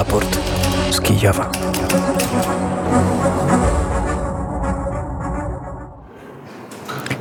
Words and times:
Raport 0.00 0.38
z 0.90 1.00
Kijowa. 1.00 1.50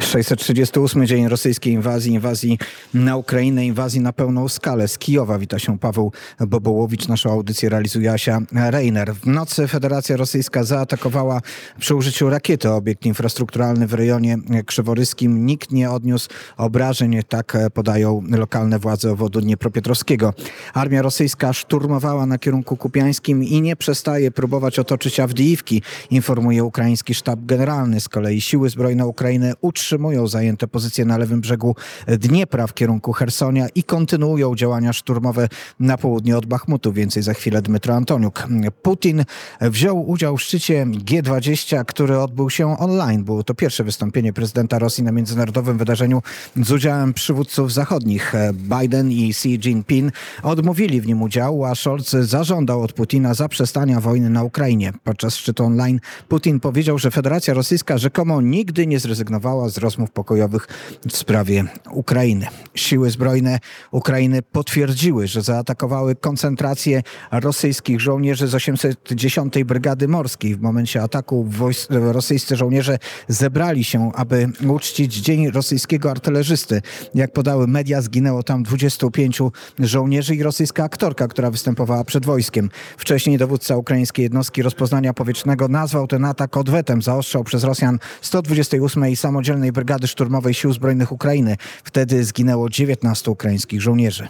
638 0.09 1.07
dzień 1.07 1.27
rosyjskiej 1.27 1.73
inwazji, 1.73 2.13
inwazji 2.13 2.57
na 2.93 3.17
Ukrainę, 3.17 3.65
inwazji 3.65 4.01
na 4.01 4.13
pełną 4.13 4.47
skalę. 4.47 4.87
Z 4.87 4.97
Kijowa 4.97 5.39
wita 5.39 5.59
się 5.59 5.79
Paweł 5.79 6.11
Bobołowicz. 6.47 7.07
Naszą 7.07 7.31
audycję 7.31 7.69
realizuje 7.69 8.11
Asia 8.11 8.41
Reiner. 8.51 9.15
W 9.15 9.27
nocy 9.27 9.67
Federacja 9.67 10.17
Rosyjska 10.17 10.63
zaatakowała 10.63 11.41
przy 11.79 11.95
użyciu 11.95 12.29
rakiety 12.29 12.69
obiekt 12.69 13.05
infrastrukturalny 13.05 13.87
w 13.87 13.93
rejonie 13.93 14.37
krzyworyskim. 14.65 15.45
Nikt 15.45 15.71
nie 15.71 15.91
odniósł 15.91 16.29
obrażeń, 16.57 17.19
tak 17.27 17.57
podają 17.73 18.23
lokalne 18.29 18.79
władze 18.79 19.11
obwodu 19.11 19.41
Dniepropietrowskiego. 19.41 20.33
Armia 20.73 21.01
rosyjska 21.01 21.53
szturmowała 21.53 22.25
na 22.25 22.37
kierunku 22.37 22.77
kupiańskim 22.77 23.43
i 23.43 23.61
nie 23.61 23.75
przestaje 23.75 24.31
próbować 24.31 24.79
otoczyć 24.79 25.19
Awdijiwki, 25.19 25.81
informuje 26.11 26.63
ukraiński 26.63 27.13
sztab 27.13 27.39
generalny. 27.45 27.99
Z 28.01 28.09
kolei 28.09 28.41
siły 28.41 28.69
zbrojne 28.69 29.07
Ukrainy 29.07 29.53
utrzymują 29.61 29.98
utrzymują 29.99 30.27
zajęte 30.27 30.67
pozycje 30.67 31.05
na 31.05 31.17
lewym 31.17 31.41
brzegu 31.41 31.75
Dniepra 32.07 32.67
w 32.67 32.73
kierunku 32.73 33.13
Hersonia 33.13 33.67
i 33.75 33.83
kontynuują 33.83 34.55
działania 34.55 34.93
szturmowe 34.93 35.47
na 35.79 35.97
południe 35.97 36.37
od 36.37 36.45
Bachmutu. 36.45 36.93
Więcej 36.93 37.23
za 37.23 37.33
chwilę 37.33 37.61
Dmytro 37.61 37.95
Antoniuk. 37.95 38.47
Putin 38.81 39.25
wziął 39.61 40.09
udział 40.09 40.37
w 40.37 40.41
szczycie 40.41 40.85
G20, 40.85 41.85
który 41.85 42.19
odbył 42.19 42.49
się 42.49 42.77
online. 42.77 43.23
Było 43.23 43.43
to 43.43 43.53
pierwsze 43.53 43.83
wystąpienie 43.83 44.33
prezydenta 44.33 44.79
Rosji 44.79 45.03
na 45.03 45.11
międzynarodowym 45.11 45.77
wydarzeniu 45.77 46.21
z 46.63 46.71
udziałem 46.71 47.13
przywódców 47.13 47.73
zachodnich. 47.73 48.33
Biden 48.53 49.11
i 49.11 49.29
Xi 49.29 49.59
Jinping 49.59 50.13
odmówili 50.43 51.01
w 51.01 51.07
nim 51.07 51.21
udziału, 51.21 51.65
a 51.65 51.75
Scholz 51.75 52.09
zażądał 52.09 52.81
od 52.81 52.93
Putina 52.93 53.33
zaprzestania 53.33 53.99
wojny 53.99 54.29
na 54.29 54.43
Ukrainie. 54.43 54.93
Podczas 55.03 55.35
szczytu 55.35 55.65
online 55.65 55.99
Putin 56.27 56.59
powiedział, 56.59 56.97
że 56.97 57.11
Federacja 57.11 57.53
Rosyjska 57.53 57.97
rzekomo 57.97 58.41
nigdy 58.41 58.87
nie 58.87 58.99
zrezygnowała 58.99 59.69
z 59.69 59.77
rozmów 59.89 60.11
pokojowych 60.11 60.67
w 61.09 61.17
sprawie 61.17 61.63
Ukrainy. 61.91 62.47
Siły 62.75 63.09
zbrojne 63.09 63.59
Ukrainy 63.91 64.41
potwierdziły, 64.41 65.27
że 65.27 65.41
zaatakowały 65.41 66.15
koncentrację 66.15 67.03
rosyjskich 67.31 68.01
żołnierzy 68.01 68.47
z 68.47 68.55
810 68.55 69.63
Brygady 69.65 70.07
Morskiej. 70.07 70.55
W 70.55 70.61
momencie 70.61 71.01
ataku 71.01 71.49
rosyjscy 71.89 72.55
żołnierze 72.55 72.99
zebrali 73.27 73.83
się, 73.83 74.11
aby 74.15 74.49
uczcić 74.67 75.15
Dzień 75.15 75.51
Rosyjskiego 75.51 76.11
Artylerzysty. 76.11 76.81
Jak 77.15 77.33
podały 77.33 77.67
media, 77.67 78.01
zginęło 78.01 78.43
tam 78.43 78.63
25 78.63 79.39
żołnierzy 79.79 80.35
i 80.35 80.43
rosyjska 80.43 80.83
aktorka, 80.83 81.27
która 81.27 81.51
występowała 81.51 82.03
przed 82.03 82.25
wojskiem. 82.25 82.69
Wcześniej 82.97 83.37
dowódca 83.37 83.75
ukraińskiej 83.75 84.23
jednostki 84.23 84.61
rozpoznania 84.61 85.13
powietrznego 85.13 85.67
nazwał 85.67 86.07
ten 86.07 86.25
atak 86.25 86.57
odwetem 86.57 87.01
za 87.01 87.15
ostrzał 87.15 87.43
przez 87.43 87.63
Rosjan 87.63 87.99
128 88.21 89.15
samodzielnej 89.15 89.71
Brygady 89.79 90.07
Szturmowej 90.07 90.53
Sił 90.53 90.73
Zbrojnych 90.73 91.11
Ukrainy. 91.11 91.55
Wtedy 91.83 92.23
zginęło 92.23 92.69
19 92.69 93.31
ukraińskich 93.31 93.81
żołnierzy. 93.81 94.27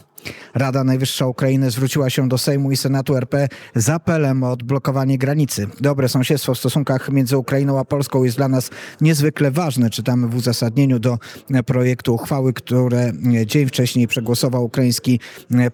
Rada 0.54 0.84
Najwyższa 0.84 1.26
Ukrainy 1.26 1.72
zwróciła 1.72 2.10
się 2.10 2.30
do 2.30 2.38
Sejmu 2.38 2.72
i 2.72 2.78
Senatu 2.78 3.16
RP 3.16 3.48
z 3.76 3.90
apelem 3.90 4.44
o 4.44 4.52
odblokowanie 4.52 5.18
granicy. 5.18 5.68
Dobre 5.82 6.10
sąsiedztwo 6.10 6.54
w 6.54 6.58
stosunkach 6.58 7.10
między 7.10 7.38
Ukrainą 7.38 7.80
a 7.80 7.86
Polską 7.86 8.24
jest 8.24 8.38
dla 8.38 8.48
nas 8.48 8.70
niezwykle 9.02 9.52
ważne. 9.52 9.90
Czytamy 9.90 10.28
w 10.28 10.36
uzasadnieniu 10.36 11.00
do 11.00 11.18
projektu 11.66 12.16
uchwały, 12.16 12.54
które 12.54 13.12
dzień 13.46 13.68
wcześniej 13.68 14.08
przegłosował 14.08 14.66
ukraiński 14.66 15.20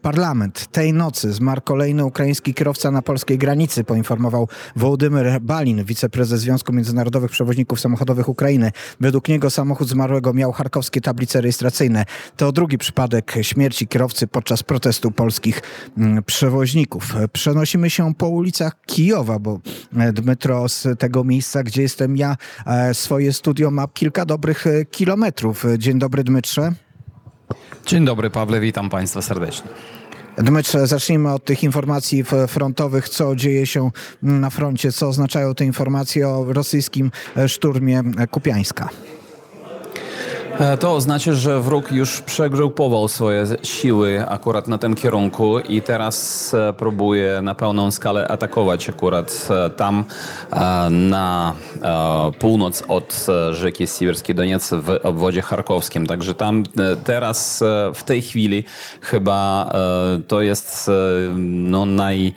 parlament. 0.02 0.68
Tej 0.72 0.94
nocy 0.94 1.34
zmarł 1.34 1.62
kolejny 1.62 2.06
ukraiński 2.06 2.54
kierowca 2.54 2.92
na 2.92 3.02
polskiej 3.02 3.38
granicy, 3.38 3.84
poinformował 3.84 4.48
Wołodymyr 4.76 5.42
Balin, 5.42 5.84
wiceprezes 5.84 6.42
Związku 6.42 6.74
Międzynarodowych 6.74 7.32
Przewoźników 7.32 7.80
Samochodowych 7.80 8.30
Ukrainy. 8.30 8.72
Według 9.00 9.28
niego 9.28 9.50
samochód 9.50 9.90
zmarłego 9.90 10.34
miał 10.34 10.52
charkowskie 10.52 11.02
tablice 11.02 11.42
rejestracyjne. 11.42 12.06
To 12.38 12.52
drugi 12.52 12.78
przypadek 12.78 13.34
śmierci 13.42 13.88
kierowcy 13.88 14.28
podczas 14.36 14.64
protestu 14.64 15.12
polskich 15.12 15.62
mm, 15.98 16.24
przewoźników. 16.24 17.16
Przenosimy 17.34 17.90
się 17.90 18.16
po 18.16 18.28
ulicach 18.28 18.82
Kijowa, 18.86 19.40
bo 19.40 19.60
e, 19.98 20.14
Dmytro 20.14 20.70
z 20.70 20.88
tego 21.00 21.24
miejsca, 21.24 21.64
gdzie 21.64 21.82
jestem 21.82 22.18
ja, 22.18 22.38
e, 22.66 22.94
swoje 22.94 23.34
studio 23.34 23.72
ma 23.72 23.88
kilka 23.88 24.26
dobrych 24.26 24.68
e, 24.68 24.86
kilometrów. 24.86 25.66
Dzień 25.78 26.00
dobry 26.00 26.24
Dmytrze. 26.24 26.72
Dzień 27.86 28.06
dobry 28.06 28.30
Pawle, 28.30 28.60
witam 28.60 28.90
Państwa 28.90 29.22
serdecznie. 29.22 29.70
Dmytrze, 30.38 30.88
zacznijmy 30.88 31.34
od 31.34 31.46
tych 31.46 31.64
informacji 31.64 32.24
frontowych, 32.48 33.10
co 33.10 33.36
dzieje 33.36 33.66
się 33.66 33.92
na 34.22 34.50
froncie, 34.50 34.92
co 34.92 35.08
oznaczają 35.08 35.56
te 35.56 35.66
informacje 35.66 36.30
o 36.30 36.54
rosyjskim 36.54 37.12
szturmie 37.48 38.04
Kupiańska. 38.32 38.90
E, 40.60 40.78
to 40.78 40.96
oznacza, 40.96 41.34
że 41.34 41.62
wróg 41.62 41.92
już 41.92 42.22
przegrupował 42.22 43.08
swoje 43.08 43.46
siły 43.64 44.28
akurat 44.28 44.68
na 44.68 44.78
tym 44.78 44.96
kierunku 44.96 45.60
i 45.60 45.82
teraz 45.82 46.54
e, 46.54 46.74
próbuje 46.74 47.42
na 47.42 47.56
pełną 47.56 47.92
skalę 47.92 48.28
atakować 48.28 48.90
akurat 48.90 49.48
e, 49.50 49.70
tam 49.70 50.06
na 50.90 51.54
północ 52.40 52.84
od 52.88 53.26
rzeki 53.52 53.88
Siwerski 53.88 54.36
Doniec 54.36 54.70
w 54.74 55.00
obwodzie 55.04 55.42
charkowskim. 55.42 56.08
Także 56.08 56.34
tam 56.34 56.64
teraz 57.04 57.64
w 57.96 58.04
tej 58.04 58.22
chwili 58.22 58.64
chyba 59.02 59.72
to 60.28 60.42
jest 60.42 60.92
no, 61.46 61.86
naj 61.86 62.34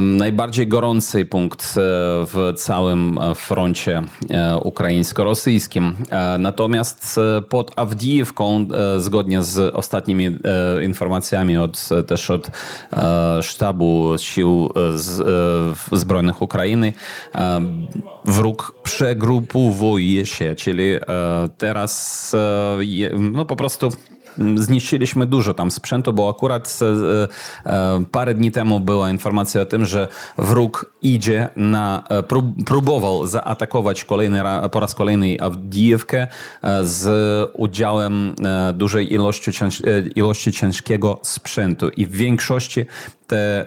najbardziej 0.00 0.66
gorący 0.66 1.24
punkt 1.24 1.62
e, 1.62 1.80
w 2.26 2.52
całym 2.56 3.18
e, 3.18 3.34
froncie 3.34 4.02
e, 4.30 4.56
ukraińsko-rosyjskim. 4.56 5.94
Natomiast 6.38 7.20
pod 7.48 7.72
Awdijewką, 7.76 8.68
zgodnie 8.98 9.42
z 9.42 9.74
ostatnimi 9.74 10.38
informacjami 10.82 11.56
od, 11.56 11.88
też 12.06 12.30
od 12.30 12.50
sztabu 13.42 14.14
sił 14.18 14.70
zbrojnych 15.92 16.42
Ukrainy, 16.42 16.92
wróg 18.24 18.74
przegrupowuje 18.82 20.26
się, 20.26 20.54
czyli 20.54 20.84
teraz 21.58 22.32
no 23.12 23.44
po 23.44 23.56
prostu 23.56 23.92
zniszczyliśmy 24.56 25.26
dużo 25.26 25.54
tam 25.54 25.70
sprzętu, 25.70 26.12
bo 26.12 26.28
akurat 26.28 26.78
e, 26.82 27.72
e, 27.72 28.04
parę 28.10 28.34
dni 28.34 28.50
temu 28.50 28.80
była 28.80 29.10
informacja 29.10 29.60
o 29.60 29.66
tym, 29.66 29.84
że 29.84 30.08
wróg 30.38 30.92
idzie 31.02 31.48
na, 31.56 32.04
e, 32.08 32.22
próbował 32.66 33.26
zaatakować 33.26 34.04
kolejny, 34.04 34.42
po 34.72 34.80
raz 34.80 34.94
kolejny 34.94 35.36
Awdijewkę 35.40 36.26
z 36.82 37.50
udziałem 37.54 38.34
dużej 38.74 39.12
ilości, 39.12 39.50
ilości 40.14 40.52
ciężkiego 40.52 41.20
sprzętu. 41.22 41.88
I 41.88 42.06
w 42.06 42.12
większości 42.12 42.86
te 43.26 43.66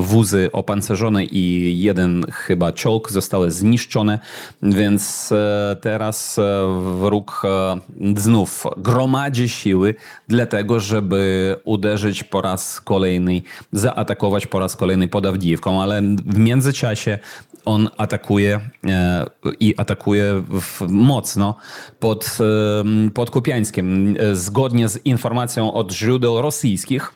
wozy 0.00 0.50
opancerzone 0.52 1.24
i 1.24 1.74
jeden 1.80 2.26
chyba 2.32 2.72
czołg 2.72 3.10
zostały 3.10 3.50
zniszczone, 3.50 4.18
więc 4.62 5.32
teraz 5.80 6.40
wróg 7.00 7.42
znów 8.16 8.64
gromadzi 8.76 9.48
siły 9.56 9.94
dlatego, 10.28 10.80
żeby 10.80 11.56
uderzyć 11.64 12.24
po 12.24 12.40
raz 12.40 12.80
kolejny, 12.80 13.42
zaatakować 13.72 14.46
po 14.46 14.58
raz 14.58 14.76
kolejny 14.76 15.08
pod 15.08 15.26
Awdijiwką, 15.26 15.82
ale 15.82 16.02
w 16.26 16.38
międzyczasie 16.38 17.18
on 17.64 17.88
atakuje 17.96 18.60
e, 18.84 19.26
i 19.60 19.74
atakuje 19.76 20.42
mocno 20.88 21.56
pod, 22.00 22.38
pod 23.14 23.30
Kupiańskiem. 23.30 24.16
Zgodnie 24.32 24.88
z 24.88 25.06
informacją 25.06 25.72
od 25.72 25.92
źródeł 25.92 26.42
rosyjskich, 26.42 27.14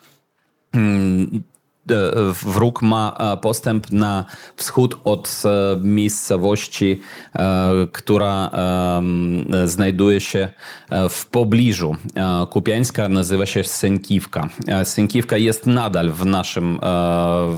wróg 2.44 2.82
ma 2.82 3.16
e, 3.18 3.36
postęp 3.36 3.92
na 3.92 4.24
wschód 4.56 4.96
od 5.04 5.42
e, 5.44 5.76
miejscowości, 5.80 7.00
która 7.92 8.50
znajduje 9.64 10.20
się 10.20 10.48
w 11.10 11.26
pobliżu 11.26 11.96
Kupiańska, 12.50 13.08
nazywa 13.08 13.46
się 13.46 13.64
Sękiwka. 13.64 14.48
Sękiwka 14.84 15.36
jest 15.36 15.66
nadal 15.66 16.10
w 16.10 16.26
naszym 16.26 16.78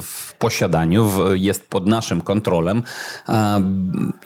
w 0.02 0.31
posiadaniu, 0.42 1.10
jest 1.34 1.70
pod 1.70 1.86
naszym 1.86 2.20
kontrolem 2.20 2.82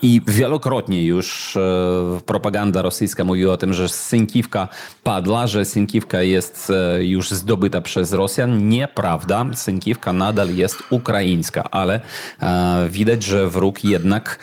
i 0.02 0.20
wielokrotnie 0.26 1.04
już 1.04 1.56
e, 1.56 2.20
propaganda 2.26 2.82
rosyjska 2.82 3.24
mówiła 3.24 3.54
o 3.54 3.56
tym, 3.56 3.74
że 3.74 3.88
Synkiwka 3.88 4.68
padła, 5.02 5.46
że 5.46 5.64
Synkiwka 5.64 6.22
jest 6.22 6.70
e, 6.70 7.04
już 7.04 7.30
zdobyta 7.30 7.80
przez 7.80 8.12
Rosjan. 8.12 8.68
Nieprawda, 8.68 9.46
Synkiwka 9.54 10.12
nadal 10.12 10.54
jest 10.54 10.82
ukraińska, 10.90 11.70
ale 11.70 12.00
e, 12.40 12.88
widać, 12.90 13.22
że 13.22 13.48
wróg 13.48 13.84
jednak 13.84 14.38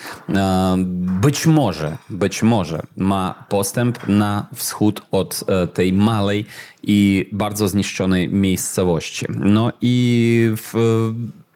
być 1.22 1.46
może, 1.46 1.98
być 2.10 2.44
może 2.44 2.82
ma 2.98 3.46
postęp 3.50 4.08
na 4.08 4.48
wschód 4.56 5.02
od 5.12 5.44
tej 5.74 5.94
małej 5.94 6.46
i 6.84 7.30
bardzo 7.32 7.68
zniszczonej 7.68 8.30
miejscowości. 8.30 9.26
No 9.30 9.72
i 9.82 10.52
w, 10.58 10.74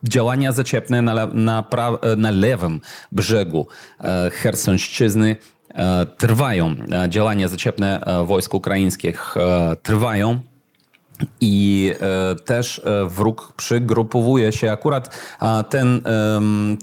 działania 0.07 0.51
zaciepne 0.51 1.01
na, 1.01 1.27
na, 1.27 1.63
na 2.17 2.31
lewym 2.31 2.81
brzegu 3.11 3.67
e, 3.99 4.29
Chersonszczyzny 4.29 5.35
e, 5.69 6.05
trwają. 6.05 6.75
E, 6.91 7.09
Działania 7.09 7.47
zaciepne 7.47 8.01
wojsk 8.25 8.53
ukraińskich 8.53 9.35
trwają. 9.83 10.39
I 11.41 11.91
e, 11.99 12.35
też 12.35 12.79
e, 12.85 13.05
wróg 13.09 13.53
przygrupowuje 13.57 14.51
się 14.51 14.71
akurat 14.71 15.17
ten, 15.69 16.01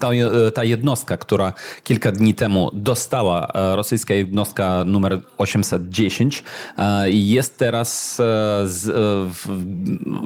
ta, 0.01 0.15
je- 0.15 0.31
ta 0.55 0.65
jednostka, 0.65 1.17
która 1.17 1.53
kilka 1.85 2.13
dni 2.13 2.35
temu 2.35 2.71
dostała, 2.73 3.47
e, 3.55 3.77
rosyjska 3.77 4.15
jednostka 4.15 4.85
numer 4.87 5.21
810, 5.39 6.45
e, 6.79 7.11
jest 7.11 7.59
teraz, 7.59 8.21
e, 8.21 8.23
z, 8.69 8.89
e, 8.89 8.95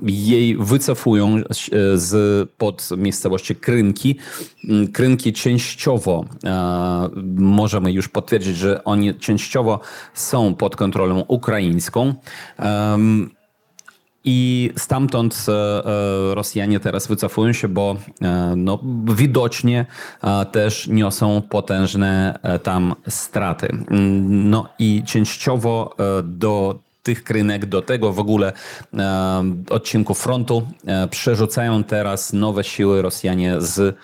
jej 0.07 0.57
wycofują 0.57 1.37
z 1.95 2.49
pod 2.59 2.89
miejscowości 2.97 3.57
Krynki. 3.57 4.17
Mm, 4.69 4.89
Krynki 4.93 5.33
częściowo 5.33 6.25
e, 6.45 7.09
możemy 7.37 7.93
już 7.93 8.09
potwierdzić, 8.09 8.57
że 8.57 8.85
oni 8.85 9.15
częściowo 9.15 9.81
są 10.15 10.55
pod 10.55 10.77
kontrolą 10.77 11.21
ukraińską. 11.29 12.15
I 14.25 14.71
stamtąd 14.77 15.47
e, 15.49 15.53
e, 15.53 16.35
Rosjanie 16.35 16.81
teraz 16.81 17.07
wycofują 17.07 17.53
się, 17.53 17.69
bo 17.69 17.97
e, 18.23 18.55
no, 18.57 18.79
widocznie 19.15 19.87
też 20.53 20.87
niosą 20.87 21.43
potężne 21.43 22.39
tam 22.63 22.95
straty. 23.09 23.69
Mm, 23.69 24.51
No 24.51 24.69
i 24.79 25.03
częściowo 25.07 25.97
do 26.25 26.79
tych 27.03 27.25
krynek, 27.25 27.67
do 27.67 27.83
tego 27.83 28.13
w 28.13 28.19
ogóle 28.19 28.53
odcinku 29.71 30.15
frontu 30.15 30.69
przerzucają 31.11 31.85
teraz 31.85 32.33
nowe 32.33 32.65
siły 32.65 33.03
Rosjanie 33.03 33.61
z 33.61 33.97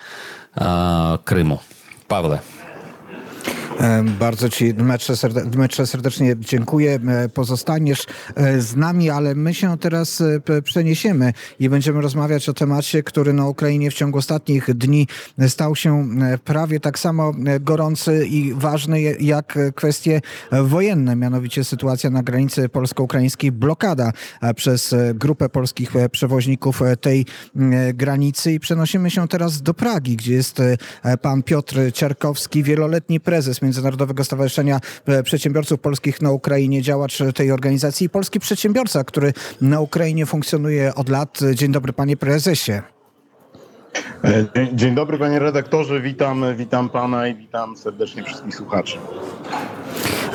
Krymu. 1.25 1.59
Pawle. 2.07 2.54
Bardzo 4.19 4.49
Ci, 4.49 4.73
Dmytrze, 4.73 5.13
serde- 5.13 5.49
Dmytrze, 5.49 5.87
serdecznie 5.87 6.35
dziękuję. 6.39 6.99
E, 7.07 7.29
Pozostaniesz 7.29 8.05
e, 8.35 8.61
z 8.61 8.75
nami, 8.75 9.09
ale 9.09 9.35
my 9.35 9.53
się 9.53 9.77
teraz 9.77 10.21
e, 10.21 10.61
przeniesiemy 10.61 11.33
i 11.59 11.69
będziemy 11.69 12.01
rozmawiać 12.01 12.49
o 12.49 12.53
temacie, 12.53 13.03
który 13.03 13.33
na 13.33 13.47
Ukrainie 13.47 13.91
w 13.91 13.93
ciągu 13.93 14.17
ostatnich 14.17 14.75
dni 14.75 15.07
stał 15.47 15.75
się 15.75 16.07
prawie 16.43 16.79
tak 16.79 16.99
samo 16.99 17.31
gorący 17.59 18.25
i 18.27 18.53
ważny 18.53 19.01
jak 19.01 19.59
kwestie 19.75 20.21
wojenne, 20.51 21.15
mianowicie 21.15 21.63
sytuacja 21.63 22.09
na 22.09 22.23
granicy 22.23 22.69
polsko-ukraińskiej, 22.69 23.51
blokada 23.51 24.11
przez 24.55 24.95
grupę 25.13 25.49
polskich 25.49 25.91
przewoźników 26.11 26.81
tej 27.01 27.25
granicy 27.93 28.51
i 28.51 28.59
przenosimy 28.59 29.11
się 29.11 29.27
teraz 29.27 29.61
do 29.61 29.73
Pragi, 29.73 30.15
gdzie 30.15 30.33
jest 30.33 30.61
pan 31.21 31.43
Piotr 31.43 31.75
Ciarkowski, 31.93 32.63
wieloletni 32.63 33.19
prezes 33.19 33.61
Międzynarodowego 33.65 34.23
Stowarzyszenia 34.23 34.79
e, 35.05 35.23
Przedsiębiorców 35.23 35.79
Polskich 35.79 36.21
na 36.21 36.31
Ukrainie, 36.31 36.81
działacz 36.81 37.17
tej 37.35 37.51
organizacji 37.51 38.05
i 38.05 38.09
polski 38.09 38.39
przedsiębiorca, 38.39 39.03
który 39.03 39.33
na 39.61 39.79
Ukrainie 39.79 40.25
funkcjonuje 40.25 40.95
od 40.95 41.09
lat. 41.09 41.39
Dzień 41.53 41.71
dobry 41.71 41.93
panie 41.93 42.17
prezesie. 42.17 42.71
E, 44.23 44.45
Dzień, 44.55 44.77
dzień 44.77 44.95
dobry 44.95 45.17
panie 45.17 45.39
redaktorze, 45.39 46.01
witam, 46.01 46.45
witam 46.57 46.89
pana 46.89 47.27
i 47.27 47.35
witam 47.35 47.77
serdecznie 47.77 48.23
wszystkich 48.23 48.55
słuchaczy. 48.55 48.97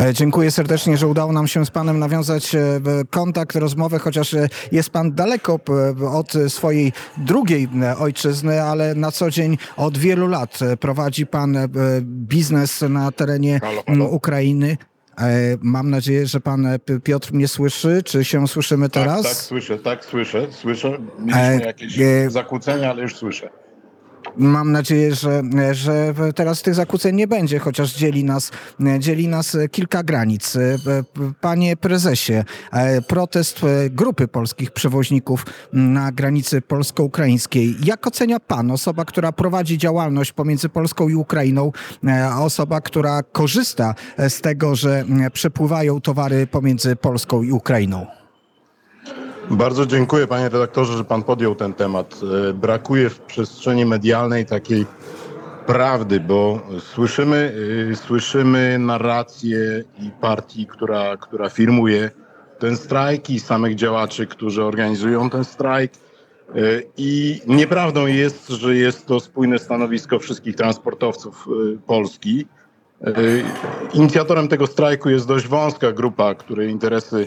E, 0.01 0.15
Dziękuję 0.15 0.51
serdecznie, 0.51 0.97
że 0.97 1.07
udało 1.07 1.33
nam 1.33 1.49
się 1.49 1.67
z 1.67 1.71
panem 1.71 1.99
nawiązać 1.99 2.55
e, 2.55 2.61
kontakt, 3.11 3.57
rozmowę, 3.57 3.99
chociaż 3.99 4.35
e, 4.35 4.49
jest 4.73 4.91
pan 4.91 5.13
daleko 5.13 5.61
od 6.11 6.33
swojej 6.49 6.93
drugiej 7.17 7.69
ojczyzny, 7.99 8.63
ale 8.63 8.95
na 8.95 9.13
co 9.13 9.31
dzień 9.31 9.59
od 9.77 9.99
wielu 9.99 10.29
lat 10.29 10.59
prowadzi 10.81 11.27
pan 11.27 11.59
biznes 12.03 12.81
na 12.89 13.13
terenie 13.13 13.61
Halo, 13.61 13.83
halo. 13.87 14.05
Ukrainy. 14.05 14.77
Mam 15.61 15.91
nadzieję, 15.91 16.27
że 16.27 16.41
pan 16.41 16.69
Piotr 17.05 17.33
mnie 17.33 17.49
słyszy. 17.49 18.03
Czy 18.05 18.25
się 18.25 18.49
słyszymy 18.49 18.89
teraz? 18.89 19.23
Tak, 19.23 19.33
tak, 19.33 19.41
słyszę, 19.41 19.79
tak, 19.79 20.05
słyszę, 20.05 20.47
słyszę. 20.51 20.99
Mieliśmy 21.19 21.67
jakieś 21.67 21.99
zakłócenia, 22.29 22.91
ale 22.91 23.03
już 23.03 23.17
słyszę. 23.17 23.51
Mam 24.37 24.73
nadzieję, 24.73 25.15
że, 25.15 25.43
że 25.73 26.15
teraz 26.35 26.63
tych 26.63 26.75
zakłóceń 26.75 27.17
nie 27.17 27.27
będzie, 27.27 27.59
chociaż 27.59 27.95
dzieli 27.95 28.25
nas, 28.25 28.51
dzieli 28.99 29.29
nas 29.29 29.57
kilka 29.71 30.03
granic. 30.03 30.59
Panie 31.41 31.77
prezesie, 31.77 32.45
protest 33.09 33.61
grupy 33.91 34.29
polskich 34.29 34.71
przewoźników 34.71 35.47
na 35.73 36.13
granicy 36.13 36.63
polsko-ukraińskiej. 36.63 37.77
Jak 37.85 38.07
ocenia 38.07 38.41
pan, 38.41 38.71
osoba, 38.71 39.05
która 39.05 39.33
prowadzi 39.33 39.79
działalność 39.79 40.33
pomiędzy 40.33 40.69
Polską 40.69 41.09
i 41.09 41.15
Ukrainą, 41.15 41.73
osoba, 42.39 42.81
która 42.81 43.23
korzysta 43.23 43.95
z 44.29 44.41
tego, 44.41 44.75
że 44.75 45.05
przepływają 45.33 46.01
towary 46.01 46.47
pomiędzy 46.47 46.97
Polską 46.97 47.43
i 47.43 47.53
Ukrainą? 47.53 48.20
Bardzo 49.51 49.87
dziękuję 49.87 50.27
panie 50.27 50.49
redaktorze, 50.49 50.97
że 50.97 51.05
pan 51.05 51.23
podjął 51.23 51.55
ten 51.55 51.75
temat. 51.75 52.21
E, 52.51 52.53
Brakuje 52.53 53.11
w 53.11 53.21
przestrzeni 53.21 53.87
medialnej 53.87 54.47
takiej 54.47 54.87
prawdy, 55.67 56.21
bo 56.21 56.61
słyszymy, 56.79 57.53
y, 57.93 57.97
słyszymy 57.97 58.79
narrację 58.79 59.85
i 59.99 60.11
partii, 60.21 60.67
która, 60.67 61.17
która 61.17 61.49
firmuje 61.49 62.11
ten 62.59 62.77
strajk 62.77 63.31
i 63.31 63.41
samych 63.41 63.75
działaczy, 63.75 64.27
którzy 64.27 64.65
organizują 64.65 65.31
ten 65.31 65.45
strajk. 65.45 65.93
Y, 66.57 66.87
I 66.97 67.41
nieprawdą 67.47 68.07
jest, 68.07 68.49
że 68.49 68.77
jest 68.77 69.07
to 69.07 69.21
spójne 69.21 69.59
stanowisko 69.59 70.19
wszystkich 70.19 70.57
transportowców 70.57 71.47
Polski. 71.87 72.47
Inicjatorem 73.93 74.49
tego 74.49 74.67
strajku 74.67 75.11
jest 75.11 75.29
dość 75.29 75.47
wąska 75.47 75.93
grupa, 75.93 76.35
której 76.35 76.71
interesy 76.71 77.27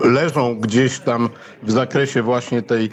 leżą 0.00 0.60
gdzieś 0.60 0.98
tam 1.00 1.28
w 1.62 1.70
zakresie 1.70 2.22
właśnie 2.22 2.62
tej, 2.62 2.90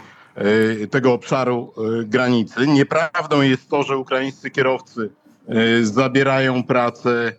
y, 0.82 0.88
tego 0.90 1.12
obszaru 1.12 1.72
y, 2.00 2.04
granicy. 2.04 2.66
Nieprawdą 2.66 3.40
jest 3.40 3.68
to, 3.68 3.82
że 3.82 3.96
ukraińscy 3.96 4.50
kierowcy 4.50 5.10
y, 5.80 5.86
zabierają 5.86 6.64
pracę 6.64 7.32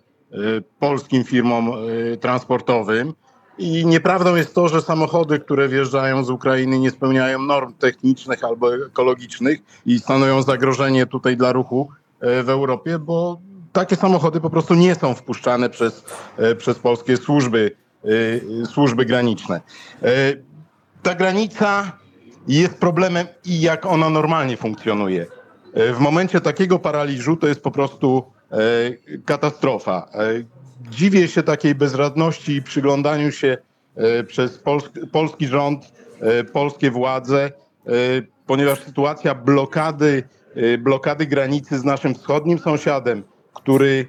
polskim 0.79 1.23
firmom 1.23 1.71
transportowym. 2.21 3.13
I 3.57 3.85
nieprawdą 3.85 4.35
jest 4.35 4.55
to, 4.55 4.67
że 4.67 4.81
samochody, 4.81 5.39
które 5.39 5.67
wjeżdżają 5.67 6.23
z 6.23 6.29
Ukrainy, 6.29 6.79
nie 6.79 6.91
spełniają 6.91 7.41
norm 7.41 7.73
technicznych 7.73 8.43
albo 8.43 8.75
ekologicznych 8.75 9.59
i 9.85 9.99
stanowią 9.99 10.41
zagrożenie 10.41 11.05
tutaj 11.05 11.37
dla 11.37 11.51
ruchu 11.51 11.89
e, 12.19 12.43
w 12.43 12.49
Europie, 12.49 12.99
bo 12.99 13.41
takie 13.73 13.95
samochody 13.95 14.41
po 14.41 14.49
prostu 14.49 14.73
nie 14.73 14.95
są 14.95 15.13
wpuszczane 15.13 15.69
przez, 15.69 16.03
e, 16.37 16.55
przez 16.55 16.79
polskie 16.79 17.17
służby, 17.17 17.71
e, 17.71 17.86
służby 18.65 19.05
graniczne. 19.05 19.61
E, 20.03 20.07
Ta 21.03 21.15
granica 21.15 21.91
jest 22.47 22.77
problemem 22.77 23.27
i 23.45 23.61
jak 23.61 23.85
ona 23.85 24.09
normalnie 24.09 24.57
funkcjonuje. 24.57 25.25
W 25.73 25.99
momencie 25.99 26.41
takiego 26.41 26.79
paraliżu 26.79 27.35
to 27.37 27.47
jest 27.47 27.61
po 27.61 27.71
prostu 27.71 28.23
katastrofa. 29.25 30.09
Dziwię 30.89 31.27
się 31.27 31.43
takiej 31.43 31.75
bezradności 31.75 32.55
i 32.55 32.61
przyglądaniu 32.63 33.31
się 33.31 33.57
przez 34.27 34.63
polsk- 34.63 35.07
polski 35.11 35.47
rząd, 35.47 35.91
polskie 36.53 36.91
władze, 36.91 37.51
ponieważ 38.45 38.79
sytuacja 38.83 39.35
blokady, 39.35 40.23
blokady 40.79 41.25
granicy 41.25 41.79
z 41.79 41.83
naszym 41.83 42.15
wschodnim 42.15 42.59
sąsiadem, 42.59 43.23
który 43.53 44.05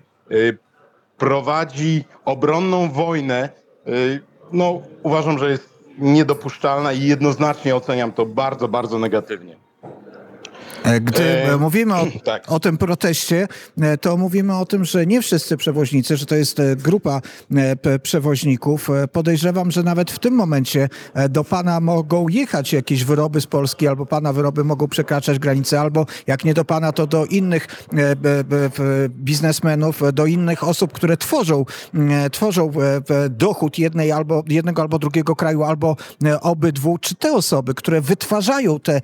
prowadzi 1.19 2.05
obronną 2.25 2.91
wojnę, 2.93 3.49
y, 3.49 3.51
no 4.53 4.83
uważam, 5.03 5.39
że 5.39 5.51
jest 5.51 5.79
niedopuszczalna 5.99 6.93
i 6.93 7.03
jednoznacznie 7.03 7.77
oceniam 7.77 8.13
to 8.13 8.27
bardzo, 8.27 8.69
bardzo 8.69 8.99
negatywnie. 8.99 9.57
E, 10.85 11.01
Gdy 11.01 11.39
E, 11.39 11.53
e, 11.53 11.57
mówimy 11.57 11.95
o, 11.95 12.07
tak. 12.25 12.53
o 12.53 12.61
tym 12.61 12.79
proteście, 12.79 13.49
e, 13.81 13.99
to 13.99 14.17
mówimy 14.17 14.57
o 14.57 14.67
tym, 14.67 14.85
że 14.85 15.07
nie 15.07 15.23
wszyscy 15.23 15.57
przewoźnicy, 15.57 16.17
że 16.17 16.27
to 16.27 16.35
jest 16.35 16.63
grupa 16.77 17.21
przewoźników. 18.03 18.89
Podejrzewam, 19.13 19.71
że 19.71 19.83
nawet 19.83 20.11
w 20.11 20.19
tym 20.19 20.35
momencie 20.35 20.89
do 21.31 21.45
pana 21.45 21.81
mogą 21.81 22.29
jechać 22.29 22.73
jakieś 22.73 23.05
wyroby 23.05 23.41
z 23.41 23.47
Polski, 23.47 23.89
albo 23.89 24.07
pana 24.07 24.33
wyroby 24.33 24.65
mogą 24.65 24.89
przekraczać 24.89 25.39
granice, 25.39 25.81
albo 25.81 26.07
jak 26.27 26.45
nie 26.45 26.55
do 26.55 26.65
pana, 26.65 26.93
to 26.93 27.07
do 27.07 27.25
innych 27.25 27.67
biznesmenów, 29.09 30.03
do 30.13 30.27
innych 30.27 30.65
osób, 30.65 30.93
które 30.93 31.17
tworzą, 31.17 31.65
tworzą 32.33 32.73
dochód 33.31 33.79
jednej 33.79 34.13
albo, 34.13 34.45
jednego 34.49 34.83
albo 34.83 34.99
drugiego 34.99 35.37
kraju, 35.37 35.63
albo 35.63 35.97
obydwu. 36.41 36.99
Czy 36.99 37.15
te 37.15 37.33
osoby, 37.33 37.75
które 37.75 38.01
wytwarzają 38.01 38.81
te 38.81 39.01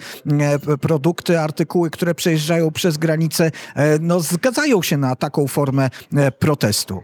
produkty, 0.81 1.41
artykuły, 1.41 1.64
które 1.93 2.15
przejeżdżają 2.15 2.71
przez 2.71 2.99
granicę, 2.99 3.51
e, 3.75 3.99
no 4.01 4.21
zgadzają 4.21 4.83
się 4.83 4.97
na 4.97 5.17
taką 5.17 5.47
formę 5.47 5.91
e, 6.17 6.33
protestu? 6.33 7.03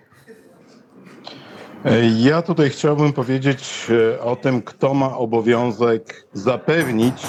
Ja 2.16 2.42
tutaj 2.42 2.70
chciałbym 2.70 3.12
powiedzieć 3.12 3.86
e, 4.14 4.20
o 4.20 4.36
tym, 4.36 4.62
kto 4.62 4.94
ma 4.94 5.16
obowiązek 5.16 6.26
zapewnić 6.32 7.22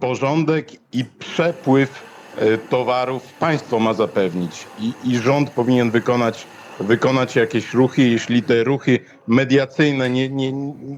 porządek 0.00 0.68
i 0.92 1.04
przepływ 1.04 2.02
towarów 2.70 3.32
państwo 3.32 3.78
ma 3.78 3.94
zapewnić 3.94 4.66
i, 4.80 4.92
i 5.04 5.16
rząd 5.16 5.50
powinien 5.50 5.90
wykonać, 5.90 6.46
wykonać 6.80 7.36
jakieś 7.36 7.74
ruchy, 7.74 8.02
jeśli 8.02 8.42
te 8.42 8.64
ruchy 8.64 8.98
mediacyjne 9.26 10.10
nie, 10.10 10.28
nie, 10.28 10.52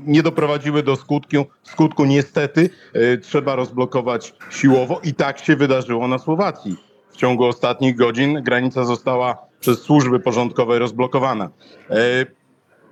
nie 0.07 0.23
doprowadziły 0.23 0.83
do 0.83 0.97
skutku, 0.97 1.47
skutku 1.63 2.05
niestety 2.05 2.71
e, 2.93 3.19
trzeba 3.19 3.57
rozblokować 3.57 4.35
siłowo 4.51 5.01
i 5.05 5.15
tak 5.15 5.39
się 5.39 5.57
wydarzyło 5.57 6.09
na 6.09 6.19
Słowacji. 6.19 6.77
W 7.13 7.17
ciągu 7.17 7.45
ostatnich 7.45 7.97
godzin 7.97 8.43
granica 8.43 8.85
została 8.85 9.39
przez 9.61 9.83
służby 9.83 10.21
porządkowe 10.21 10.79
rozblokowana. 10.79 11.51
E, 11.91 12.27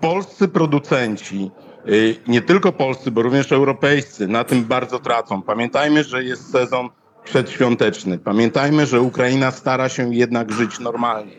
polscy 0.01 0.49
producenci, 0.49 1.51
y, 1.89 2.17
nie 2.27 2.43
tylko 2.43 2.73
polscy, 2.73 3.11
bo 3.11 3.23
również 3.23 3.53
europejscy, 3.53 4.29
na 4.29 4.45
tym 4.45 4.65
bardzo 4.65 4.99
tracą. 4.99 5.43
Pamiętajmy, 5.43 6.05
że 6.05 6.25
jest 6.25 6.53
sezon 6.53 6.89
przedświąteczny. 7.25 8.19
Pamiętajmy, 8.19 8.87
że 8.87 9.01
Ukraina 9.01 9.51
stara 9.51 9.89
się 9.89 10.15
jednak 10.15 10.53
żyć 10.53 10.79
normalnie. 10.79 11.33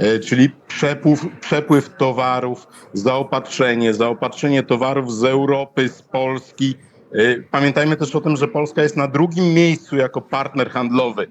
Y, 0.00 0.20
Czyli 0.20 0.50
przepływ, 0.68 1.26
przepływ 1.40 1.96
towarów, 1.96 2.66
zaopatrzenie, 2.92 3.94
zaopatrzenie 3.94 4.62
towarów 4.62 5.14
z 5.14 5.24
Europy, 5.24 5.88
z 5.88 6.02
Polski. 6.02 6.74
Y, 7.14 7.44
Pamiętajmy 7.50 7.96
też 7.96 8.14
o 8.16 8.20
tym, 8.20 8.36
że 8.36 8.48
Polska 8.48 8.82
jest 8.82 8.96
na 8.96 9.08
drugim 9.08 9.54
miejscu 9.54 9.96
jako 9.96 10.20
partner 10.20 10.70
handlowy. 10.70 11.26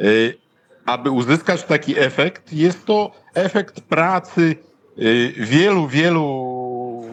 Y, 0.00 0.38
Aby 0.86 1.10
uzyskać 1.10 1.62
taki 1.62 1.98
efekt, 1.98 2.52
jest 2.52 2.84
to 2.86 3.10
efekt 3.34 3.80
pracy 3.80 4.56
wielu, 5.36 5.88
wielu, 5.88 7.04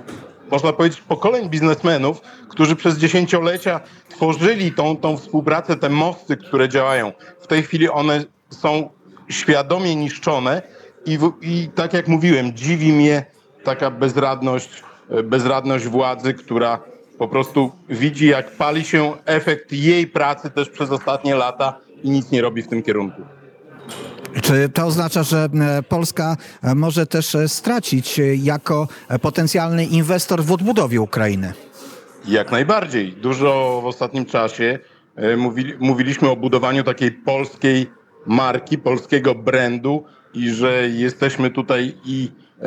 można 0.52 0.74
powiedzieć, 0.74 1.02
pokoleń 1.02 1.50
biznesmenów, 1.50 2.22
którzy 2.50 2.76
przez 2.76 2.98
dziesięciolecia 2.98 3.80
tworzyli 4.10 4.72
tą, 4.72 4.98
tą 4.98 5.18
współpracę, 5.18 5.76
te 5.76 5.90
mosty, 5.90 6.38
które 6.38 6.70
działają. 6.70 7.12
W 7.40 7.48
tej 7.48 7.64
chwili 7.64 7.90
one 7.90 8.24
są 8.50 8.90
świadomie 9.30 9.96
niszczone 9.96 10.62
i, 11.10 11.18
w, 11.18 11.34
i 11.42 11.70
tak 11.76 11.94
jak 11.94 12.08
mówiłem, 12.08 12.54
dziwi 12.54 12.94
mnie 12.94 13.26
taka 13.64 13.92
bezradność, 13.92 14.84
e, 15.10 15.24
bezradność 15.24 15.88
władzy, 15.88 16.34
która 16.34 16.80
po 17.18 17.28
prostu 17.28 17.72
widzi, 17.90 18.28
jak 18.28 18.52
pali 18.52 18.86
się 18.86 19.14
efekt 19.26 19.72
jej 19.72 20.08
pracy 20.08 20.50
też 20.50 20.70
przez 20.70 20.90
ostatnie 20.90 21.36
lata 21.36 21.80
i 22.04 22.10
nic 22.10 22.32
nie 22.32 22.42
robi 22.42 22.62
w 22.62 22.68
tym 22.68 22.84
kierunku. 22.84 23.22
Czy 24.42 24.70
to 24.70 24.86
oznacza, 24.86 25.24
że 25.24 25.50
e, 25.78 25.84
Polska 25.84 26.38
e, 26.64 26.76
może 26.76 27.06
też 27.06 27.38
stracić 27.48 28.22
jako 28.36 28.88
potencjalny 29.22 29.86
inwestor 29.86 30.44
w 30.44 30.52
odbudowie 30.52 31.02
Ukrainy? 31.02 31.54
Jak 32.28 32.52
najbardziej. 32.52 33.14
Dużo 33.14 33.80
w 33.84 33.86
ostatnim 33.86 34.26
czasie 34.26 34.80
mówili, 35.38 35.74
mówiliśmy 35.80 36.30
o 36.30 36.36
budowaniu 36.36 36.84
takiej 36.84 37.12
polskiej 37.12 37.88
marki, 38.26 38.78
polskiego 38.78 39.36
brandu 39.36 40.06
i 40.34 40.50
że 40.50 40.90
jesteśmy 40.90 41.50
tutaj 41.50 41.98
i 42.06 42.32
e, 42.60 42.66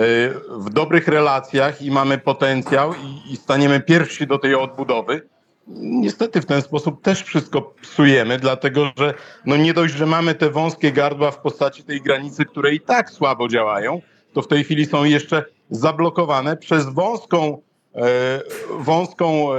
w 0.58 0.70
dobrych 0.70 1.08
relacjach 1.08 1.82
i 1.82 1.90
mamy 1.90 2.18
potencjał 2.18 2.92
i, 2.94 3.32
i 3.32 3.36
staniemy 3.36 3.80
pierwsi 3.80 4.26
do 4.26 4.38
tej 4.38 4.54
odbudowy. 4.54 5.28
Niestety 5.76 6.40
w 6.40 6.46
ten 6.46 6.62
sposób 6.62 7.02
też 7.02 7.22
wszystko 7.22 7.74
psujemy, 7.82 8.38
dlatego 8.38 8.90
że 8.98 9.14
no 9.46 9.56
nie 9.56 9.74
dość, 9.74 9.94
że 9.94 10.06
mamy 10.06 10.34
te 10.34 10.50
wąskie 10.50 10.92
gardła 10.92 11.30
w 11.30 11.38
postaci 11.38 11.84
tej 11.84 12.00
granicy, 12.00 12.44
które 12.44 12.74
i 12.74 12.80
tak 12.80 13.10
słabo 13.10 13.48
działają, 13.48 14.00
to 14.32 14.42
w 14.42 14.48
tej 14.48 14.64
chwili 14.64 14.86
są 14.86 15.04
jeszcze 15.04 15.44
zablokowane 15.70 16.56
przez 16.56 16.86
wąską 16.86 17.62
e, 17.94 18.40
wąską 18.78 19.54
e, 19.54 19.58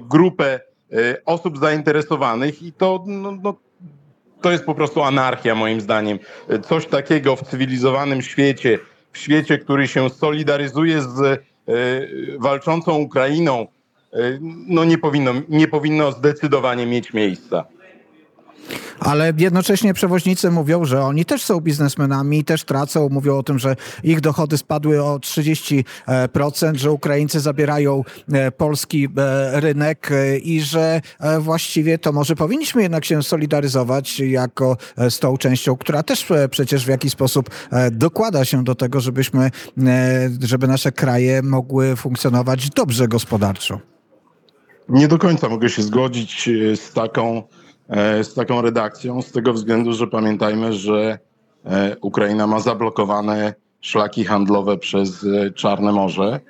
grupę 0.00 0.60
osób 1.24 1.58
zainteresowanych 1.58 2.62
i 2.62 2.72
to, 2.72 3.04
no, 3.06 3.38
no, 3.42 3.54
to 4.40 4.52
jest 4.52 4.64
po 4.64 4.74
prostu 4.74 5.02
anarchia 5.02 5.54
moim 5.54 5.80
zdaniem. 5.80 6.18
Coś 6.68 6.86
takiego 6.86 7.36
w 7.36 7.42
cywilizowanym 7.42 8.22
świecie, 8.22 8.78
w 9.12 9.18
świecie, 9.18 9.58
który 9.58 9.88
się 9.88 10.10
solidaryzuje 10.10 11.02
z 11.02 11.20
e, 11.20 11.38
walczącą 12.38 12.98
Ukrainą, 12.98 13.66
e, 14.12 14.18
no 14.66 14.84
nie 14.84 14.98
powinno, 14.98 15.32
nie 15.48 15.68
powinno 15.68 16.12
zdecydowanie 16.12 16.86
mieć 16.86 17.12
miejsca. 17.12 17.64
Ale 19.00 19.32
jednocześnie 19.38 19.94
przewoźnicy 19.94 20.50
mówią, 20.50 20.84
że 20.84 21.02
oni 21.02 21.24
też 21.24 21.44
są 21.44 21.60
biznesmenami 21.60 22.44
też 22.44 22.64
tracą. 22.64 23.08
Mówią 23.08 23.38
o 23.38 23.42
tym, 23.42 23.58
że 23.58 23.76
ich 24.04 24.20
dochody 24.20 24.58
spadły 24.58 25.02
o 25.04 25.18
30%, 25.18 25.84
że 26.74 26.92
Ukraińcy 26.92 27.40
zabierają 27.40 28.04
e, 28.32 28.50
polski 28.50 29.08
e, 29.16 29.60
rynek 29.60 30.12
e, 30.12 30.38
i 30.38 30.60
że 30.60 31.00
e, 31.20 31.40
właściwie 31.40 31.98
to 31.98 32.12
może 32.12 32.36
powinniśmy 32.36 32.82
jednak 32.82 33.04
się 33.04 33.22
solidaryzować 33.22 34.20
jako 34.20 34.76
e, 34.96 35.10
z 35.10 35.18
tą 35.18 35.36
częścią, 35.36 35.76
która 35.76 36.02
też 36.02 36.30
e, 36.30 36.48
przecież 36.48 36.84
w 36.84 36.88
jakiś 36.88 37.12
sposób 37.12 37.50
e, 37.70 37.90
dokłada 37.90 38.44
się 38.44 38.64
do 38.64 38.74
tego, 38.74 39.00
żebyśmy, 39.00 39.50
e, 39.78 40.30
żeby 40.40 40.66
nasze 40.66 40.92
kraje 40.92 41.42
mogły 41.42 41.96
funkcjonować 41.96 42.70
dobrze 42.70 43.08
gospodarczo. 43.08 43.80
Nie 44.88 45.08
do 45.08 45.18
końca 45.18 45.48
mogę 45.48 45.68
się 45.68 45.82
zgodzić 45.82 46.48
e, 46.48 46.76
z 46.76 46.92
taką, 46.92 47.38
e, 47.38 47.42
z 48.22 48.34
taką 48.34 48.62
redakcją, 48.62 49.22
z 49.22 49.32
tego 49.32 49.52
względu, 49.52 49.92
że 49.92 50.06
pamiętajmy, 50.06 50.72
że 50.72 51.18
e, 51.64 51.96
Ukraina 52.00 52.46
ma 52.46 52.60
zablokowane 52.60 53.54
szlaki 53.80 54.24
handlowe 54.24 54.78
przez 54.78 55.24
e, 55.24 55.50
Czarne 55.50 55.92
Morze 55.92 56.40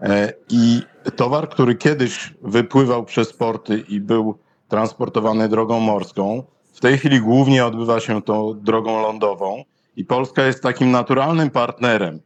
e, 0.00 0.32
i 0.48 0.82
towar, 1.16 1.48
który 1.48 1.74
kiedyś 1.74 2.34
wypływał 2.42 3.04
przez 3.04 3.32
porty 3.32 3.84
i 3.88 4.00
był 4.00 4.38
transportowany 4.68 5.48
drogą 5.48 5.80
morską, 5.80 6.42
w 6.72 6.80
tej 6.80 6.98
chwili 6.98 7.20
głównie 7.20 7.66
odbywa 7.66 8.00
się 8.00 8.22
to 8.22 8.54
drogą 8.54 9.02
lądową 9.02 9.64
i 9.96 10.04
Polska 10.04 10.42
jest 10.42 10.62
takim 10.62 10.90
naturalnym 10.90 11.50
partnerem. 11.50 12.20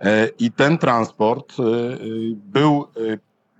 E, 0.00 0.28
I 0.38 0.52
ten 0.52 0.78
transport 0.78 1.52
e, 1.58 1.62
e, 1.62 1.66
był, 2.34 2.86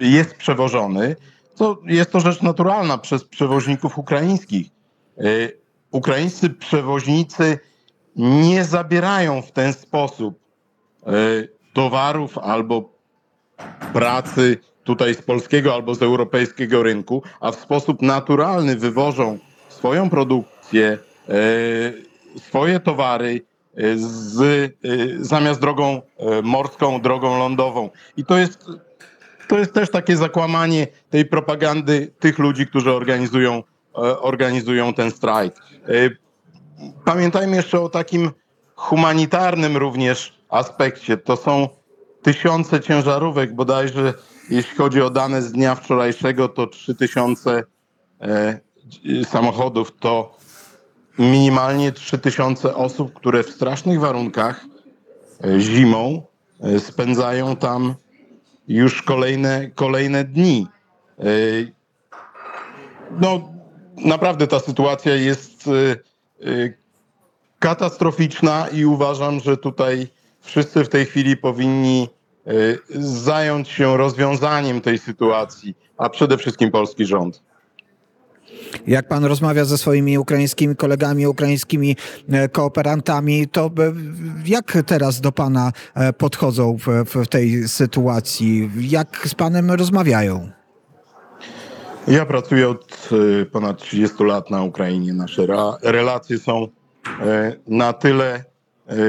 e, 0.00 0.06
jest 0.06 0.34
przewożony 0.34 1.16
to 1.56 1.78
jest 1.86 2.12
to 2.12 2.20
rzecz 2.20 2.42
naturalna 2.42 2.98
przez 2.98 3.24
przewoźników 3.24 3.98
ukraińskich. 3.98 4.66
E, 5.18 5.22
Ukraińscy 5.90 6.50
przewoźnicy 6.50 7.58
nie 8.16 8.64
zabierają 8.64 9.42
w 9.42 9.52
ten 9.52 9.72
sposób 9.72 10.38
e, 11.06 11.10
towarów 11.72 12.38
albo 12.38 12.92
pracy 13.92 14.58
tutaj 14.84 15.14
z 15.14 15.22
polskiego 15.22 15.74
albo 15.74 15.94
z 15.94 16.02
europejskiego 16.02 16.82
rynku, 16.82 17.22
a 17.40 17.52
w 17.52 17.56
sposób 17.56 18.02
naturalny 18.02 18.76
wywożą 18.76 19.38
swoją 19.68 20.10
produkcję, 20.10 20.98
e, 21.28 21.32
swoje 22.40 22.80
towary 22.80 23.40
z, 23.96 24.72
zamiast 25.20 25.60
drogą 25.60 26.02
morską, 26.42 27.00
drogą 27.00 27.38
lądową. 27.38 27.90
I 28.16 28.24
to 28.24 28.38
jest 28.38 28.66
to 29.48 29.58
jest 29.58 29.72
też 29.72 29.90
takie 29.90 30.16
zakłamanie 30.16 30.86
tej 31.10 31.24
propagandy 31.24 32.12
tych 32.18 32.38
ludzi, 32.38 32.66
którzy 32.66 32.92
organizują, 32.92 33.62
e, 33.94 33.98
organizują 34.20 34.94
ten 34.94 35.10
strajk. 35.10 35.54
E, 35.88 36.26
Pamiętajmy 37.04 37.56
jeszcze 37.56 37.80
o 37.80 37.88
takim 37.88 38.30
humanitarnym 38.74 39.76
również 39.76 40.38
aspekcie. 40.48 41.16
To 41.16 41.36
są 41.36 41.68
tysiące 42.22 42.80
ciężarówek, 42.80 43.54
bodajże 43.54 44.14
jeśli 44.50 44.76
chodzi 44.76 45.02
o 45.02 45.10
dane 45.10 45.42
z 45.42 45.52
dnia 45.52 45.74
wczorajszego, 45.74 46.48
to 46.48 46.66
3000 46.66 47.64
e, 48.20 48.60
samochodów, 49.24 49.92
to 50.00 50.36
minimalnie 51.18 51.92
3000 51.92 52.74
osób, 52.74 53.14
które 53.14 53.42
w 53.42 53.50
strasznych 53.50 54.00
warunkach 54.00 54.64
e, 55.44 55.60
zimą 55.60 56.22
spędzają 56.78 57.56
tam 57.56 57.94
już 58.68 59.02
kolejne, 59.02 59.70
kolejne 59.74 60.24
dni. 60.24 60.66
E, 61.18 61.22
No, 63.20 63.52
naprawdę 63.96 64.46
ta 64.46 64.60
sytuacja 64.60 65.14
jest 65.14 65.68
e, 65.68 65.70
e, 65.70 66.72
katastroficzna 67.58 68.68
i 68.68 68.84
uważam, 68.84 69.40
że 69.40 69.56
tutaj 69.56 70.08
wszyscy 70.40 70.84
w 70.84 70.88
tej 70.88 71.06
chwili 71.06 71.36
powinni 71.36 72.08
zająć 72.98 73.68
się 73.68 73.96
rozwiązaniem 73.96 74.80
tej 74.80 74.98
sytuacji, 74.98 75.74
a 75.98 76.08
przede 76.08 76.38
wszystkim 76.38 76.70
polski 76.70 77.06
rząd. 77.06 77.42
Jak 78.86 79.08
pan 79.08 79.24
rozmawia 79.24 79.64
ze 79.64 79.78
swoimi 79.78 80.18
ukraińskimi 80.18 80.76
kolegami, 80.76 81.26
ukraińskimi 81.26 81.96
e, 82.28 82.48
kooperantami, 82.48 83.48
to 83.48 83.66
e, 83.66 83.70
jak 84.46 84.78
teraz 84.86 85.20
do 85.20 85.32
pana 85.32 85.72
e, 85.94 86.12
podchodzą 86.12 86.76
w, 87.06 87.28
tej 87.28 87.68
sytuacji? 87.68 88.70
Jak 88.80 89.28
z 89.28 89.34
panem 89.34 89.70
rozmawiają? 89.70 90.50
Ja 92.08 92.26
pracuję 92.26 92.68
od 92.68 93.08
ponad 93.52 93.82
30 93.82 94.24
lat 94.24 94.50
na 94.50 94.62
Ukrainie. 94.62 95.14
Nasze 95.14 95.46
relacje 95.82 96.38
są 96.38 96.68
na 97.66 97.92
tyle 97.92 98.44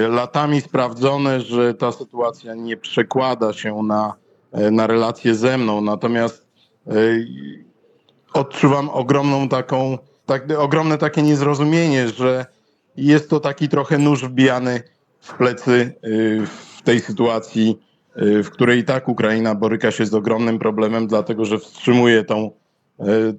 latami 0.10 0.62
sprawdzone, 0.62 1.42
że 1.42 1.74
ta 1.74 1.92
sytuacja 1.92 2.56
nie 2.56 2.78
przekłada 2.78 3.54
się 3.54 3.84
na, 3.84 4.14
na 4.72 4.88
relacje 4.88 5.36
ze 5.36 5.58
mną. 5.58 5.82
Natomiast 5.82 6.48
odczuwam 8.34 8.90
ogromną 8.90 9.50
taką, 9.50 9.98
tak, 10.26 10.44
ogromne 10.58 10.98
takie 10.98 11.22
niezrozumienie, 11.22 12.10
że 12.10 12.46
jest 12.98 13.30
to 13.30 13.40
taki 13.40 13.70
trochę 13.70 13.98
nóż 13.98 14.24
wbijany 14.24 14.84
w 15.20 15.34
plecy 15.34 15.94
w 16.78 16.82
tej 16.84 17.00
sytuacji, 17.00 17.80
w 18.16 18.50
której 18.50 18.80
i 18.80 18.84
tak 18.84 19.10
Ukraina 19.10 19.56
boryka 19.56 19.92
się 19.92 20.06
z 20.06 20.14
ogromnym 20.14 20.60
problemem, 20.60 21.08
dlatego 21.08 21.46
że 21.46 21.60
wstrzymuje 21.60 22.24
tą, 22.24 22.52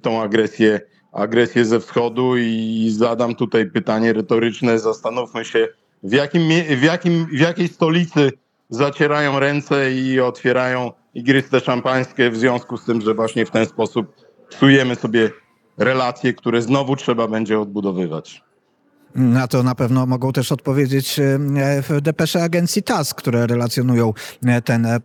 tą 0.01 0.21
agresję 0.21 0.79
agresję 1.11 1.65
ze 1.65 1.79
wschodu 1.79 2.37
i 2.37 2.89
zadam 2.97 3.35
tutaj 3.35 3.65
pytanie 3.65 4.13
retoryczne. 4.13 4.79
Zastanówmy 4.79 5.45
się, 5.45 5.67
w, 6.03 6.13
jakim, 6.13 6.41
w, 6.77 6.83
jakim, 6.83 7.25
w 7.25 7.39
jakiej 7.39 7.67
stolicy 7.67 8.31
zacierają 8.69 9.39
ręce 9.39 9.91
i 9.93 10.19
otwierają 10.19 10.91
igryste 11.13 11.59
szampańskie 11.59 12.29
w 12.29 12.37
związku 12.37 12.77
z 12.77 12.85
tym, 12.85 13.01
że 13.01 13.13
właśnie 13.13 13.45
w 13.45 13.51
ten 13.51 13.65
sposób 13.65 14.15
psujemy 14.49 14.95
sobie 14.95 15.31
relacje, 15.77 16.33
które 16.33 16.61
znowu 16.61 16.95
trzeba 16.95 17.27
będzie 17.27 17.59
odbudowywać. 17.59 18.43
Na 19.15 19.47
to 19.47 19.63
na 19.63 19.75
pewno 19.75 20.05
mogą 20.05 20.31
też 20.31 20.51
odpowiedzieć 20.51 21.19
e, 21.19 21.39
w 21.81 22.01
depesze 22.01 22.43
agencji 22.43 22.83
TAS, 22.83 23.13
które 23.13 23.47
relacjonują 23.47 24.13
e, 24.45 24.61
ten 24.61 24.85
e, 24.85 24.99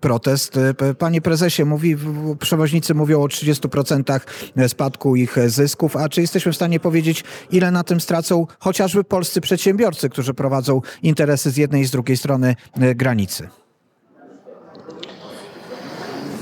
protest. 0.00 0.58
Panie 0.98 1.20
prezesie, 1.20 1.64
mówi, 1.64 1.96
przewoźnicy 2.38 2.94
mówią 2.94 3.22
o 3.22 3.26
30% 3.26 4.20
spadku 4.68 5.16
ich 5.16 5.36
zysków, 5.46 5.96
a 5.96 6.08
czy 6.08 6.20
jesteśmy 6.20 6.52
w 6.52 6.56
stanie 6.56 6.80
powiedzieć, 6.80 7.24
ile 7.50 7.70
na 7.70 7.84
tym 7.84 8.00
stracą 8.00 8.46
chociażby 8.58 9.04
polscy 9.04 9.40
przedsiębiorcy, 9.40 10.08
którzy 10.08 10.34
prowadzą 10.34 10.80
interesy 11.02 11.50
z 11.50 11.56
jednej 11.56 11.82
i 11.82 11.86
z 11.86 11.90
drugiej 11.90 12.16
strony 12.16 12.56
granicy? 12.94 13.48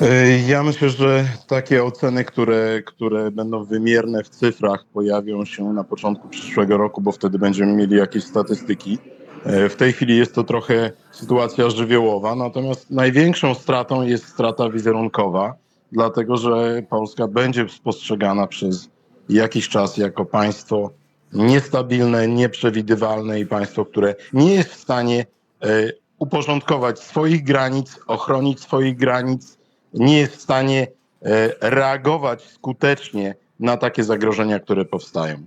E, 0.01 0.39
ja 0.39 0.63
myślę, 0.63 0.91
że 0.91 1.25
takie 1.47 1.85
oceny, 1.85 2.25
które, 2.25 2.83
które 2.83 3.31
będą 3.31 3.65
wymierne 3.65 4.25
w 4.25 4.29
cyfrach, 4.29 4.85
pojawią 4.93 5.45
się 5.45 5.73
na 5.73 5.85
początku 5.85 6.29
przyszłego 6.29 6.77
roku, 6.77 7.01
bo 7.01 7.13
wtedy 7.13 7.39
będziemy 7.39 7.73
mieli 7.73 7.97
jakieś 7.97 8.25
statystyki. 8.25 8.99
E, 9.45 9.69
w 9.69 9.77
tej 9.77 9.93
chwili 9.93 10.17
jest 10.17 10.35
to 10.35 10.45
trochę 10.45 10.91
sytuacja 11.11 11.71
żywiołowa, 11.71 12.35
natomiast 12.35 12.91
największą 12.91 13.55
stratą 13.55 14.03
jest 14.03 14.29
strata 14.29 14.71
wizerunkowa, 14.71 15.55
dlatego 15.93 16.37
że 16.37 16.83
Polska 16.91 17.29
będzie 17.29 17.67
postrzegana 17.85 18.47
przez 18.47 18.89
jakiś 19.29 19.69
czas 19.69 19.97
jako 19.97 20.25
państwo 20.25 20.91
niestabilne, 21.33 22.29
nieprzewidywalne 22.29 23.41
i 23.41 23.47
państwo, 23.47 23.85
które 23.85 24.15
nie 24.33 24.55
jest 24.55 24.71
w 24.71 24.81
stanie 24.81 25.27
e, 25.63 25.93
uporządkować 26.19 27.01
swoich 27.01 27.45
granic, 27.45 27.99
ochronić 28.07 28.61
swoich 28.61 28.97
granic, 28.97 29.58
nie 29.95 30.19
jest 30.19 30.37
w 30.37 30.43
stanie 30.43 30.87
e, 31.23 31.71
reagować 31.71 32.43
skutecznie 32.43 33.35
na 33.61 33.77
takie 33.77 34.05
zagrożenia, 34.05 34.61
które 34.61 34.85
powstają. 34.85 35.47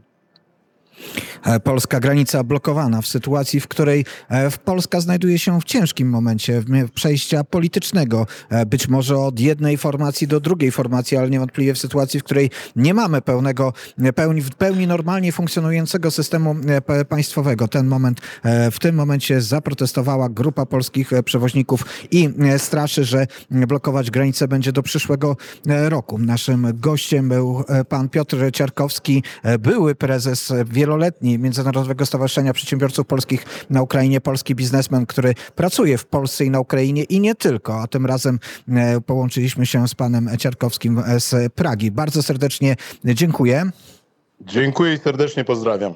E, 1.45 1.59
polska 1.59 1.99
granica 1.99 2.43
blokowana 2.43 3.01
w 3.01 3.07
sytuacji, 3.07 3.59
w 3.59 3.67
której 3.67 4.05
e, 4.29 4.51
Polska 4.51 5.01
znajduje 5.01 5.39
się 5.39 5.61
w 5.61 5.63
ciężkim 5.63 6.09
momencie 6.09 6.63
przejścia 6.93 7.43
politycznego. 7.43 8.27
E, 8.49 8.65
być 8.65 8.87
może 8.87 9.17
od 9.17 9.39
jednej 9.39 9.77
formacji 9.77 10.27
do 10.27 10.39
drugiej 10.39 10.71
formacji, 10.71 11.17
ale 11.17 11.29
niewątpliwie 11.29 11.73
w 11.73 11.77
sytuacji, 11.77 12.19
w 12.19 12.23
której 12.23 12.49
nie 12.75 12.93
mamy 12.93 13.21
pełnego, 13.21 13.73
pełni, 14.15 14.41
pełni 14.57 14.87
normalnie 14.87 15.31
funkcjonującego 15.31 16.11
systemu 16.11 16.55
państwowego. 17.09 17.67
Ten 17.67 17.87
moment, 17.87 18.21
w 18.71 18.79
tym 18.79 18.95
momencie 18.95 19.41
zaprotestowała 19.41 20.29
grupa 20.29 20.65
polskich 20.65 21.11
przewoźników 21.25 21.85
i 22.11 22.29
straszy, 22.57 23.05
że 23.05 23.27
blokować 23.51 24.11
granicę 24.11 24.47
będzie 24.47 24.71
do 24.71 24.83
przyszłego 24.83 25.37
roku. 25.65 26.17
Naszym 26.17 26.67
gościem 26.73 27.29
był 27.29 27.63
pan 27.89 28.09
Piotr 28.09 28.37
Ciarkowski, 28.53 29.23
były 29.59 29.95
prezes 29.95 30.53
wieloletni 30.91 31.39
Międzynarodowego 31.39 32.05
Stowarzyszenia 32.05 32.53
Przedsiębiorców 32.53 33.07
Polskich 33.07 33.45
na 33.69 33.81
Ukrainie, 33.81 34.21
polski 34.21 34.55
biznesmen, 34.55 35.05
który 35.05 35.33
pracuje 35.55 35.97
w 35.97 36.05
Polsce 36.05 36.45
i 36.45 36.49
na 36.49 36.59
Ukrainie 36.59 37.03
i 37.03 37.19
nie 37.19 37.35
tylko, 37.35 37.81
a 37.81 37.87
tym 37.87 38.05
razem 38.05 38.39
e, 38.69 39.01
połączyliśmy 39.01 39.65
się 39.65 39.87
z 39.87 39.95
panem 39.95 40.29
Ciarkowskim 40.37 41.03
z 41.19 41.53
Pragi. 41.53 41.91
Bardzo 41.91 42.23
serdecznie 42.23 42.75
dziękuję. 43.05 43.71
Dziękuję 44.41 44.93
i 44.93 44.97
serdecznie 44.97 45.43
pozdrawiam 45.43 45.93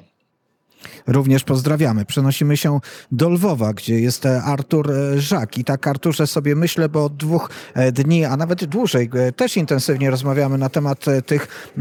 również 1.06 1.44
pozdrawiamy. 1.44 2.04
Przenosimy 2.04 2.56
się 2.56 2.80
do 3.12 3.28
Lwowa, 3.28 3.72
gdzie 3.72 4.00
jest 4.00 4.26
e, 4.26 4.42
Artur 4.42 4.92
e, 4.92 5.20
Żak. 5.20 5.58
I 5.58 5.64
tak, 5.64 5.86
Arturze, 5.86 6.26
sobie 6.26 6.56
myślę, 6.56 6.88
bo 6.88 7.04
od 7.04 7.16
dwóch 7.16 7.50
e, 7.74 7.92
dni, 7.92 8.24
a 8.24 8.36
nawet 8.36 8.64
dłużej, 8.64 9.10
też 9.36 9.56
intensywnie 9.56 10.10
rozmawiamy 10.10 10.58
na 10.58 10.68
temat 10.68 11.04
tych 11.26 11.72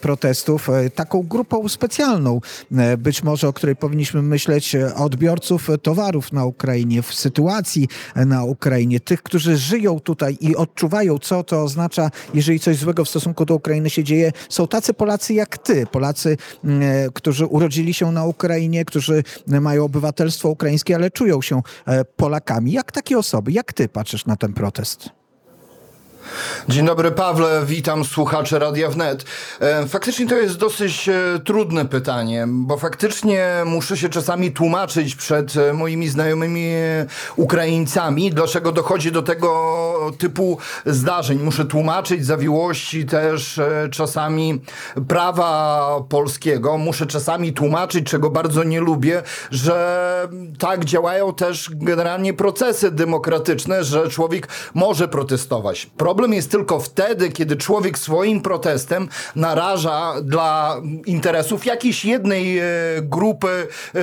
protestów. 0.00 0.68
Taką 0.94 1.22
grupą 1.22 1.68
specjalną, 1.68 2.40
być 2.98 3.22
może, 3.22 3.48
o 3.48 3.52
której 3.52 3.76
powinniśmy 3.76 4.22
myśleć, 4.22 4.76
odbiorców 4.96 5.68
towarów 5.82 6.32
na 6.32 6.44
Ukrainie, 6.44 7.02
w 7.02 7.14
sytuacji 7.14 7.88
na 8.16 8.44
Ukrainie, 8.44 9.00
tych, 9.00 9.22
którzy 9.22 9.56
żyją 9.56 10.00
tutaj 10.00 10.36
i 10.40 10.56
odczuwają, 10.56 11.18
co 11.18 11.44
to 11.44 11.62
oznacza, 11.62 12.10
jeżeli 12.34 12.60
coś 12.60 12.76
złego 12.76 13.04
w 13.04 13.08
stosunku 13.08 13.44
do 13.44 13.54
Ukrainy 13.54 13.90
się 13.90 14.04
dzieje. 14.04 14.32
Są 14.48 14.68
tacy 14.68 14.94
Polacy 14.94 15.34
jak 15.34 15.58
ty, 15.58 15.86
Polacy, 15.86 16.36
którzy 17.14 17.46
urodzili 17.46 17.94
się 17.94 18.12
na 18.12 18.24
Ukrainie, 18.24 18.43
Ukrainie, 18.44 18.84
którzy 18.84 19.22
mają 19.46 19.84
obywatelstwo 19.84 20.48
ukraińskie, 20.48 20.94
ale 20.94 21.10
czują 21.10 21.42
się 21.42 21.62
e, 21.86 22.04
Polakami. 22.04 22.72
Jak 22.72 22.92
takie 22.92 23.18
osoby, 23.18 23.52
jak 23.52 23.72
ty 23.72 23.88
patrzysz 23.88 24.26
na 24.26 24.36
ten 24.36 24.52
protest? 24.52 25.23
Dzień 26.68 26.86
dobry 26.86 27.10
Pawle, 27.10 27.62
witam 27.66 28.04
słuchacze 28.04 28.58
Radia 28.58 28.90
Wnet. 28.90 29.24
E, 29.60 29.86
faktycznie 29.88 30.26
to 30.26 30.34
jest 30.34 30.56
dosyć 30.56 31.08
e, 31.08 31.38
trudne 31.44 31.84
pytanie, 31.84 32.44
bo 32.48 32.76
faktycznie 32.76 33.48
muszę 33.66 33.96
się 33.96 34.08
czasami 34.08 34.52
tłumaczyć 34.52 35.16
przed 35.16 35.56
e, 35.56 35.72
moimi 35.72 36.08
znajomymi 36.08 36.72
Ukraińcami, 37.36 38.30
dlaczego 38.30 38.72
dochodzi 38.72 39.12
do 39.12 39.22
tego 39.22 39.74
typu 40.18 40.58
zdarzeń. 40.86 41.38
Muszę 41.38 41.64
tłumaczyć 41.64 42.26
zawiłości 42.26 43.06
też 43.06 43.60
czasami 43.90 44.60
prawa 45.08 45.88
polskiego. 46.08 46.78
Muszę 46.78 47.06
czasami 47.06 47.52
tłumaczyć, 47.52 48.06
czego 48.06 48.30
bardzo 48.30 48.64
nie 48.64 48.80
lubię, 48.80 49.22
że 49.50 50.28
tak 50.58 50.84
działają 50.84 51.34
też 51.34 51.70
generalnie 51.74 52.34
procesy 52.34 52.90
demokratyczne, 52.90 53.84
że 53.84 54.08
człowiek 54.08 54.48
może 54.74 55.08
protestować. 55.08 55.86
Problem 55.96 56.13
Problem 56.14 56.32
jest 56.32 56.50
tylko 56.50 56.80
wtedy, 56.80 57.30
kiedy 57.30 57.56
człowiek 57.56 57.98
swoim 57.98 58.40
protestem 58.40 59.08
naraża 59.36 60.14
dla 60.22 60.76
interesów 61.06 61.66
jakiejś 61.66 62.04
jednej 62.04 62.58
e, 62.58 62.64
grupy 63.02 63.48
e, 63.94 64.00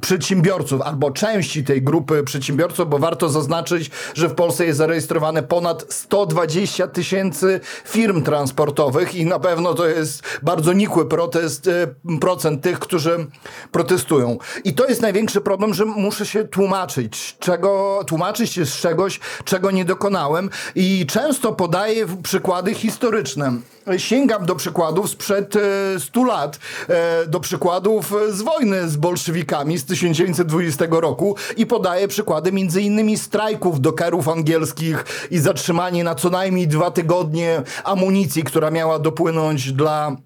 przedsiębiorców 0.00 0.82
albo 0.82 1.10
części 1.10 1.64
tej 1.64 1.82
grupy 1.82 2.22
przedsiębiorców, 2.22 2.88
bo 2.88 2.98
warto 2.98 3.28
zaznaczyć, 3.28 3.90
że 4.14 4.28
w 4.28 4.34
Polsce 4.34 4.66
jest 4.66 4.78
zarejestrowane 4.78 5.42
ponad 5.42 5.86
120 5.88 6.88
tysięcy 6.88 7.60
firm 7.84 8.22
transportowych 8.22 9.14
i 9.14 9.26
na 9.26 9.38
pewno 9.38 9.74
to 9.74 9.86
jest 9.86 10.22
bardzo 10.42 10.72
nikły 10.72 11.08
protest, 11.08 11.68
e, 11.68 11.86
procent 12.20 12.62
tych, 12.62 12.78
którzy 12.78 13.26
protestują. 13.72 14.38
I 14.64 14.74
to 14.74 14.86
jest 14.86 15.02
największy 15.02 15.40
problem, 15.40 15.74
że 15.74 15.84
muszę 15.84 16.26
się 16.26 16.44
tłumaczyć, 16.44 17.36
czego, 17.38 18.00
tłumaczyć 18.06 18.52
się 18.52 18.66
z 18.66 18.76
czegoś, 18.76 19.20
czego 19.44 19.70
nie 19.70 19.84
dokonałem 19.84 20.50
i 20.74 21.06
często 21.06 21.43
podaję 21.52 22.06
przykłady 22.22 22.74
historyczne. 22.74 23.52
Sięgam 23.96 24.46
do 24.46 24.54
przykładów 24.54 25.10
sprzed 25.10 25.54
100 25.98 26.20
e, 26.20 26.26
lat, 26.26 26.58
e, 26.88 27.26
do 27.26 27.40
przykładów 27.40 28.14
z 28.28 28.42
wojny 28.42 28.88
z 28.88 28.96
bolszewikami 28.96 29.78
z 29.78 29.84
1920 29.84 30.84
roku 30.90 31.36
i 31.56 31.66
podaję 31.66 32.08
przykłady 32.08 32.50
innymi 32.80 33.18
strajków 33.18 33.80
dokerów 33.80 34.28
angielskich 34.28 35.04
i 35.30 35.38
zatrzymanie 35.38 36.04
na 36.04 36.14
co 36.14 36.30
najmniej 36.30 36.68
dwa 36.68 36.90
tygodnie 36.90 37.62
amunicji, 37.84 38.44
która 38.44 38.70
miała 38.70 38.98
dopłynąć 38.98 39.72
dla 39.72 40.16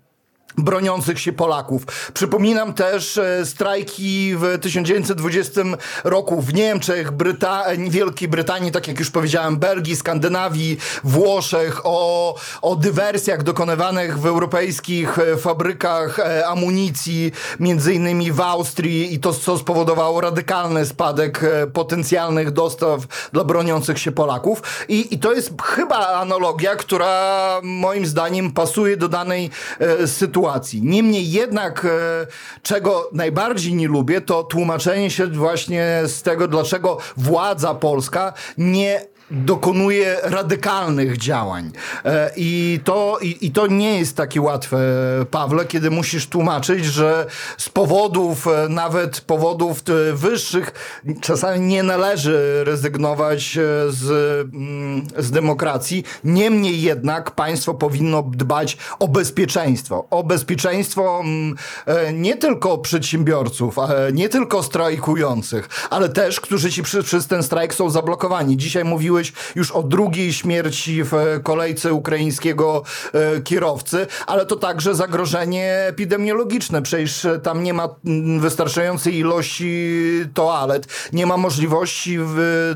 broniących 0.57 1.21
się 1.21 1.33
Polaków. 1.33 1.83
Przypominam 2.15 2.75
też 2.75 3.19
e, 3.19 3.47
strajki 3.47 4.35
w 4.37 4.59
1920 4.61 5.61
roku 6.05 6.43
w 6.43 6.55
Niemczech, 6.55 7.11
Wielkiej 7.91 8.29
Brytanii, 8.29 8.73
tak 8.73 8.89
jak 8.89 8.99
już 8.99 9.11
powiedziałem, 9.11 9.57
Belgii, 9.57 9.97
Skandynawii, 9.97 10.79
Włoszech, 11.05 11.81
o, 11.85 12.35
o 12.63 12.77
dywersjach 12.77 13.43
dokonywanych 13.43 14.19
w 14.19 14.27
europejskich 14.27 15.19
e, 15.19 15.37
fabrykach 15.37 16.19
e, 16.19 16.47
amunicji, 16.47 17.33
między 17.61 17.95
innymi 17.95 18.33
w 18.33 18.41
Austrii 18.41 19.15
i 19.15 19.21
to, 19.21 19.33
co 19.33 19.59
spowodowało 19.59 20.21
radykalny 20.21 20.87
spadek 20.87 21.41
potencjalnych 21.73 22.51
dostaw 22.51 23.01
dla 23.33 23.45
broniących 23.45 23.99
się 23.99 24.13
Polaków. 24.13 24.63
I, 24.89 25.15
i 25.15 25.19
to 25.19 25.33
jest 25.33 25.63
chyba 25.63 26.09
analogia, 26.09 26.77
która 26.77 27.61
moim 27.63 28.07
zdaniem 28.07 28.53
pasuje 28.53 28.97
do 28.97 29.09
danej 29.09 29.51
sytuacji 30.07 30.48
sytuacji. 30.49 30.83
Niemniej 30.83 31.31
jednak, 31.31 31.85
e, 31.85 31.89
czego 32.63 33.11
najbardziej 33.13 33.75
nie 33.75 33.89
lubię, 33.89 34.21
to 34.21 34.43
tłumaczenie 34.43 35.11
się 35.11 35.27
właśnie 35.27 36.01
z 36.07 36.23
tego, 36.23 36.49
dlaczego 36.49 36.99
władza 37.17 37.75
polska 37.75 38.33
nie 38.59 39.07
dokonuje 39.31 40.17
radykalnych 40.23 41.17
działań. 41.17 41.71
E, 42.05 42.31
I 42.37 42.81
to, 42.85 43.19
i, 43.23 43.47
I 43.47 43.51
to 43.51 43.67
nie 43.67 43.99
jest 43.99 44.17
takie 44.17 44.41
łatwe, 44.41 44.79
Pawle, 45.31 45.64
kiedy 45.64 45.91
musisz 45.91 46.27
tłumaczyć, 46.27 46.85
że 46.85 47.27
z 47.59 47.69
powodów, 47.69 48.47
e, 48.47 48.69
nawet 48.69 49.21
powodów 49.21 49.83
e, 49.88 50.12
wyższych, 50.12 50.73
czasami 51.21 51.61
nie 51.61 51.83
należy 51.83 52.64
rezygnować 52.64 53.59
z, 53.88 54.11
mm, 54.55 55.07
z 55.19 55.31
demokracji. 55.31 56.05
Niemniej 56.25 56.83
jednak 56.83 57.31
państwo 57.31 57.75
powinno 57.75 58.23
dbać 58.23 58.77
o 58.99 59.09
bezpieczeństwo. 59.09 60.07
O 60.11 60.25
bezpieczeństwo 60.25 61.21
mm, 61.25 61.57
nie 62.12 62.37
tylko 62.37 62.79
przedsiębiorców, 62.79 63.77
nie 64.12 64.29
tylko 64.29 64.62
strajkujących, 64.62 65.69
ale 65.91 66.09
też, 66.09 66.41
którzy 66.41 66.73
ci 66.73 66.83
przez 66.83 67.27
ten 67.27 67.43
strajk 67.43 67.75
są 67.75 67.91
zablokowani. 67.91 68.57
Dzisiaj 68.57 68.85
mówiłeś 69.19 69.33
już 69.55 69.71
o 69.71 69.83
drugiej 69.83 70.33
śmierci 70.33 71.05
w 71.05 71.15
e, 71.15 71.41
kolejce 71.41 71.93
ukraińskiego 71.93 72.83
e, 73.13 73.41
kierowcy, 73.41 74.07
ale 74.27 74.47
to 74.47 74.57
także 74.57 74.95
zagrożenie 74.95 75.85
epidemiologiczne. 75.87 76.83
Przecież 76.83 77.25
e, 77.25 77.39
tam 77.39 77.63
nie 77.63 77.75
ma 77.75 77.89
mm, 78.05 78.41
wystarczającej 78.41 79.17
ilości 79.17 79.99
toalet, 80.35 80.87
nie 81.13 81.27
ma 81.27 81.37
możliwości 81.37 82.19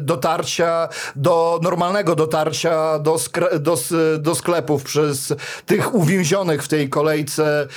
dotarcia 0.01 0.89
do 1.17 1.61
normalnego 1.63 2.15
dotarcia 2.15 2.99
do, 2.99 3.19
do, 3.61 3.79
do 4.19 4.35
sklepów 4.35 4.83
przez 4.83 5.35
tych 5.67 5.95
uwięzionych 5.95 6.63
w 6.63 6.69
tej 6.69 6.89
kolejce 6.89 7.69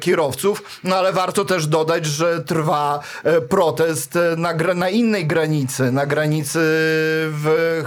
kierowców. 0.00 0.80
No 0.84 0.96
ale 0.96 1.12
warto 1.12 1.44
też 1.44 1.66
dodać, 1.66 2.06
że 2.06 2.42
trwa 2.42 3.00
protest 3.48 4.18
na, 4.36 4.52
na 4.74 4.88
innej 4.88 5.26
granicy, 5.26 5.92
na 5.92 6.06
granicy 6.06 6.58
w 6.62 7.84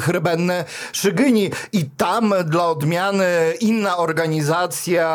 Chrebenne 0.00 0.64
Szygyni 0.92 1.50
i 1.72 1.84
tam 1.96 2.34
dla 2.44 2.66
odmiany 2.66 3.26
inna 3.60 3.96
organizacja, 3.96 5.06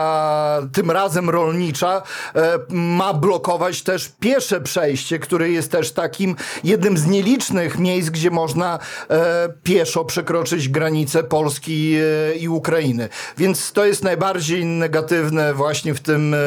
tym 0.74 0.92
razem 0.92 1.30
rolnicza, 1.30 2.02
e, 2.36 2.60
ma 2.70 3.14
blokować 3.14 3.82
też 3.82 4.12
piesze 4.20 4.62
przejście, 4.62 5.20
które 5.20 5.50
jest 5.50 5.72
też 5.72 5.92
takim 5.92 6.36
jednym 6.64 6.98
z 6.98 7.06
nielicznych 7.06 7.80
miejsc, 7.80 8.10
gdzie 8.10 8.32
można 8.32 8.80
e, 9.10 9.50
pieszo 9.64 10.06
przekroczyć 10.06 10.70
granicę 10.70 11.24
Polski 11.24 11.96
e, 11.96 12.36
i 12.36 12.50
Ukrainy. 12.50 13.10
Więc 13.38 13.72
to 13.72 13.86
jest 13.86 14.04
najbardziej 14.04 14.66
negatywne 14.66 15.54
właśnie 15.54 15.94
w 15.94 16.00
tym, 16.00 16.34
e, 16.34 16.38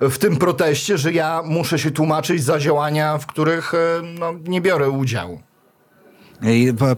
w 0.00 0.18
tym 0.18 0.36
proteście, 0.36 0.98
że 0.98 1.12
ja 1.12 1.42
muszę 1.44 1.78
się 1.78 1.90
tłumaczyć 1.90 2.44
za 2.44 2.58
działania, 2.58 3.18
w 3.18 3.26
których 3.26 3.74
e, 3.74 3.78
no, 4.02 4.32
nie 4.44 4.60
biorę 4.60 4.90
udziału. 4.90 5.53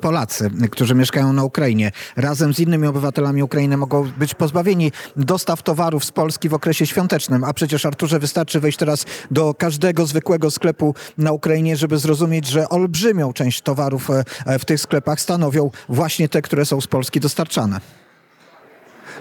Polacy, 0.00 0.50
którzy 0.70 0.94
mieszkają 0.94 1.32
na 1.32 1.44
Ukrainie, 1.44 1.92
razem 2.16 2.54
z 2.54 2.60
innymi 2.60 2.86
obywatelami 2.86 3.42
Ukrainy 3.42 3.76
mogą 3.76 4.10
być 4.18 4.34
pozbawieni 4.34 4.92
dostaw 5.16 5.62
towarów 5.62 6.04
z 6.04 6.12
Polski 6.12 6.48
w 6.48 6.54
okresie 6.54 6.86
świątecznym. 6.86 7.44
A 7.44 7.52
przecież, 7.52 7.86
Arturze, 7.86 8.18
wystarczy 8.18 8.60
wejść 8.60 8.78
teraz 8.78 9.04
do 9.30 9.54
każdego 9.54 10.06
zwykłego 10.06 10.50
sklepu 10.50 10.94
na 11.18 11.32
Ukrainie, 11.32 11.76
żeby 11.76 11.98
zrozumieć, 11.98 12.46
że 12.46 12.68
olbrzymią 12.68 13.32
część 13.32 13.62
towarów 13.62 14.10
e, 14.46 14.58
w 14.58 14.64
tych 14.64 14.80
sklepach 14.80 15.20
stanowią 15.20 15.70
właśnie 15.88 16.28
te, 16.28 16.42
które 16.42 16.66
są 16.66 16.80
z 16.80 16.86
Polski 16.86 17.20
dostarczane. 17.20 17.80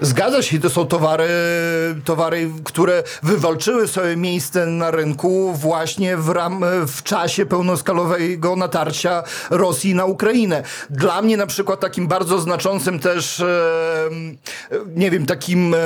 Zgadza 0.02 0.42
się, 0.42 0.60
to 0.60 0.70
są 0.70 0.86
towary, 0.86 1.30
towary, 2.06 2.50
które 2.64 3.04
wywalczyły 3.24 3.88
sobie 3.88 4.18
miejsce 4.18 4.66
na 4.66 4.92
rynku 4.92 5.54
właśnie 5.54 6.18
w, 6.18 6.30
ram, 6.30 6.66
w 6.88 7.04
czasie 7.04 7.46
pełnoskalowego 7.46 8.56
natarcia 8.56 9.24
Rosji 9.50 9.96
na 9.96 10.06
Ukrainę. 10.06 10.64
Dla 10.90 11.22
mnie 11.22 11.38
na 11.38 11.48
przykład 11.48 11.80
takim 11.80 12.08
bardzo 12.08 12.40
znaczącym 12.40 13.00
też, 13.00 13.40
e, 13.40 14.10
nie 14.96 15.12
wiem, 15.12 15.26
takim 15.26 15.74
e, 15.74 15.78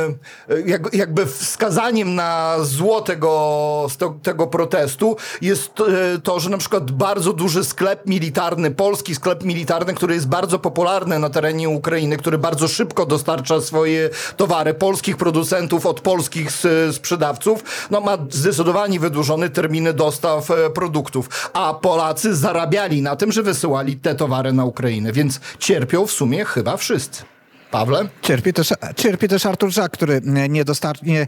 jak, 0.65 0.93
jakby 0.93 1.25
wskazaniem 1.25 2.15
na 2.15 2.55
zło 2.61 3.01
tego, 3.01 3.87
tego 4.23 4.47
protestu 4.47 5.17
jest 5.41 5.71
e, 5.79 6.19
to, 6.19 6.39
że 6.39 6.49
na 6.49 6.57
przykład 6.57 6.91
bardzo 6.91 7.33
duży 7.33 7.63
sklep 7.63 8.05
militarny, 8.05 8.71
polski 8.71 9.15
sklep 9.15 9.43
militarny, 9.43 9.93
który 9.93 10.13
jest 10.13 10.27
bardzo 10.27 10.59
popularny 10.59 11.19
na 11.19 11.29
terenie 11.29 11.69
Ukrainy, 11.69 12.17
który 12.17 12.37
bardzo 12.37 12.67
szybko 12.67 13.05
dostarcza 13.05 13.61
swoje 13.61 13.98
towary 14.37 14.73
polskich 14.73 15.17
producentów 15.17 15.85
od 15.85 16.01
polskich 16.01 16.49
sprzedawców, 16.91 17.63
no 17.91 18.01
ma 18.01 18.17
zdecydowanie 18.29 18.99
wydłużone 18.99 19.49
terminy 19.49 19.93
dostaw 19.93 20.51
e, 20.51 20.69
produktów, 20.69 21.49
a 21.53 21.73
Polacy 21.73 22.35
zarabiali 22.35 23.01
na 23.01 23.15
tym, 23.15 23.31
że 23.31 23.43
wysyłali 23.43 23.97
te 23.97 24.15
towary 24.15 24.53
na 24.53 24.65
Ukrainę, 24.65 25.11
więc 25.11 25.39
cierpią 25.59 26.07
w 26.07 26.11
sumie 26.11 26.45
chyba 26.45 26.77
wszyscy. 26.77 27.23
Pawle? 27.71 28.09
Cierpi 28.21 28.53
też, 28.53 28.73
cierpi 28.95 29.27
też 29.27 29.45
Artur 29.45 29.71
Żak, 29.71 29.91
który 29.91 30.21
nie 30.49 30.65
dostarczy 30.65 31.27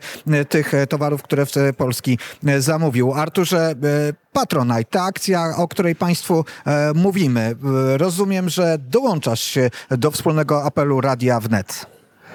tych 0.49 0.71
towarów, 0.89 1.23
które 1.23 1.45
w 1.45 1.51
Polski 1.77 2.17
zamówił. 2.57 3.13
Arturze, 3.13 3.69
e, 3.69 3.73
Patronite, 4.33 4.83
ta 4.83 5.03
akcja, 5.03 5.53
o 5.57 5.67
której 5.67 5.95
Państwu 5.95 6.45
e, 6.65 6.93
mówimy, 6.95 7.41
e, 7.41 7.97
rozumiem, 7.97 8.49
że 8.49 8.77
dołączasz 8.79 9.41
się 9.41 9.69
do 9.89 10.11
wspólnego 10.11 10.63
apelu 10.63 11.01
Radia 11.01 11.39
Wnet. 11.39 11.85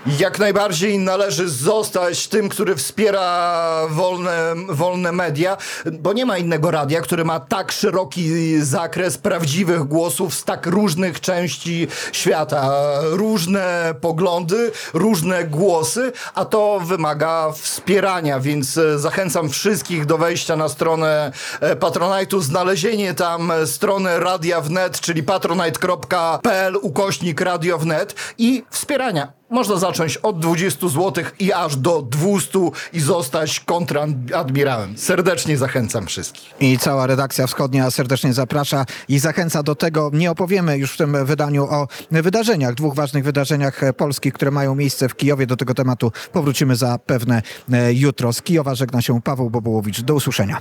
Jak 0.07 0.39
najbardziej 0.39 0.99
należy 0.99 1.49
zostać 1.49 2.29
tym, 2.29 2.49
który 2.49 2.77
wspiera 2.77 3.63
wolne, 3.91 4.55
wolne 4.69 5.13
media, 5.13 5.57
bo 5.93 6.13
nie 6.13 6.27
ma 6.27 6.39
innego 6.39 6.71
radia, 6.71 7.01
który 7.01 7.25
ma 7.25 7.41
tak 7.41 7.73
szeroki 7.73 8.59
zakres 8.61 9.19
prawdziwych 9.19 9.85
głosów 9.85 10.35
z 10.35 10.45
tak 10.45 10.67
różnych 10.67 11.21
części 11.21 11.89
świata. 12.13 12.71
Różne 13.03 13.95
poglądy, 14.01 14.73
różne 14.95 15.45
głosy, 15.45 16.13
a 16.35 16.45
to 16.45 16.81
wymaga 16.81 17.53
wspierania, 17.53 18.41
więc 18.41 18.79
e, 18.79 18.99
zachęcam 18.99 19.49
wszystkich 19.49 20.07
do 20.07 20.19
wejścia 20.19 20.57
na 20.57 20.69
stronę 20.69 21.33
e, 21.61 21.77
Patronite'u, 21.77 22.41
znalezienie 22.41 23.15
tam 23.15 23.51
e, 23.51 23.67
strony 23.67 24.21
Radia 24.21 24.61
Wnet, 24.61 25.01
czyli 25.01 25.23
patronite.pl 25.23 26.77
ukośnik 26.83 27.41
Radio 27.41 27.79
Wnet 27.79 28.15
i 28.39 28.65
wspierania. 28.71 29.33
Można 29.51 29.77
zacząć 29.77 30.17
od 30.17 30.39
20 30.39 30.89
zł 30.89 31.25
i 31.39 31.53
aż 31.53 31.77
do 31.77 32.03
200 32.03 32.59
i 32.93 33.01
zostać 33.01 33.61
kontradmirałem. 33.61 34.99
Serdecznie 34.99 35.57
zachęcam 35.57 36.07
wszystkich. 36.07 36.55
I 36.61 36.79
cała 36.79 37.07
redakcja 37.07 37.47
wschodnia 37.47 37.91
serdecznie 37.91 38.33
zaprasza 38.33 38.87
i 39.09 39.19
zachęca 39.19 39.63
do 39.63 39.75
tego. 39.75 40.11
Nie 40.13 40.31
opowiemy 40.31 40.79
już 40.79 40.93
w 40.93 40.97
tym 40.97 41.25
wydaniu 41.25 41.65
o 41.65 41.89
wydarzeniach, 42.11 42.75
dwóch 42.75 42.95
ważnych 42.95 43.25
wydarzeniach 43.25 43.83
e, 43.83 43.93
polskich, 43.93 44.33
które 44.33 44.51
mają 44.51 44.75
miejsce 44.75 45.09
w 45.09 45.17
Kijowie. 45.17 45.47
Do 45.47 45.57
tego 45.57 45.75
tematu 45.75 46.13
powrócimy 46.33 46.77
zapewne 46.77 47.43
e, 47.73 47.93
jutro. 47.93 48.33
Z 48.33 48.43
Kijowa 48.43 48.75
żegna 48.75 49.03
się 49.03 49.23
Paweł 49.23 49.51
Bobołowicz. 49.51 50.01
Do 50.01 50.15
usłyszenia. 50.15 50.61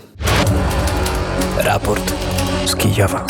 Raport 1.57 2.13
z 2.65 2.75
Kijowa. 2.75 3.25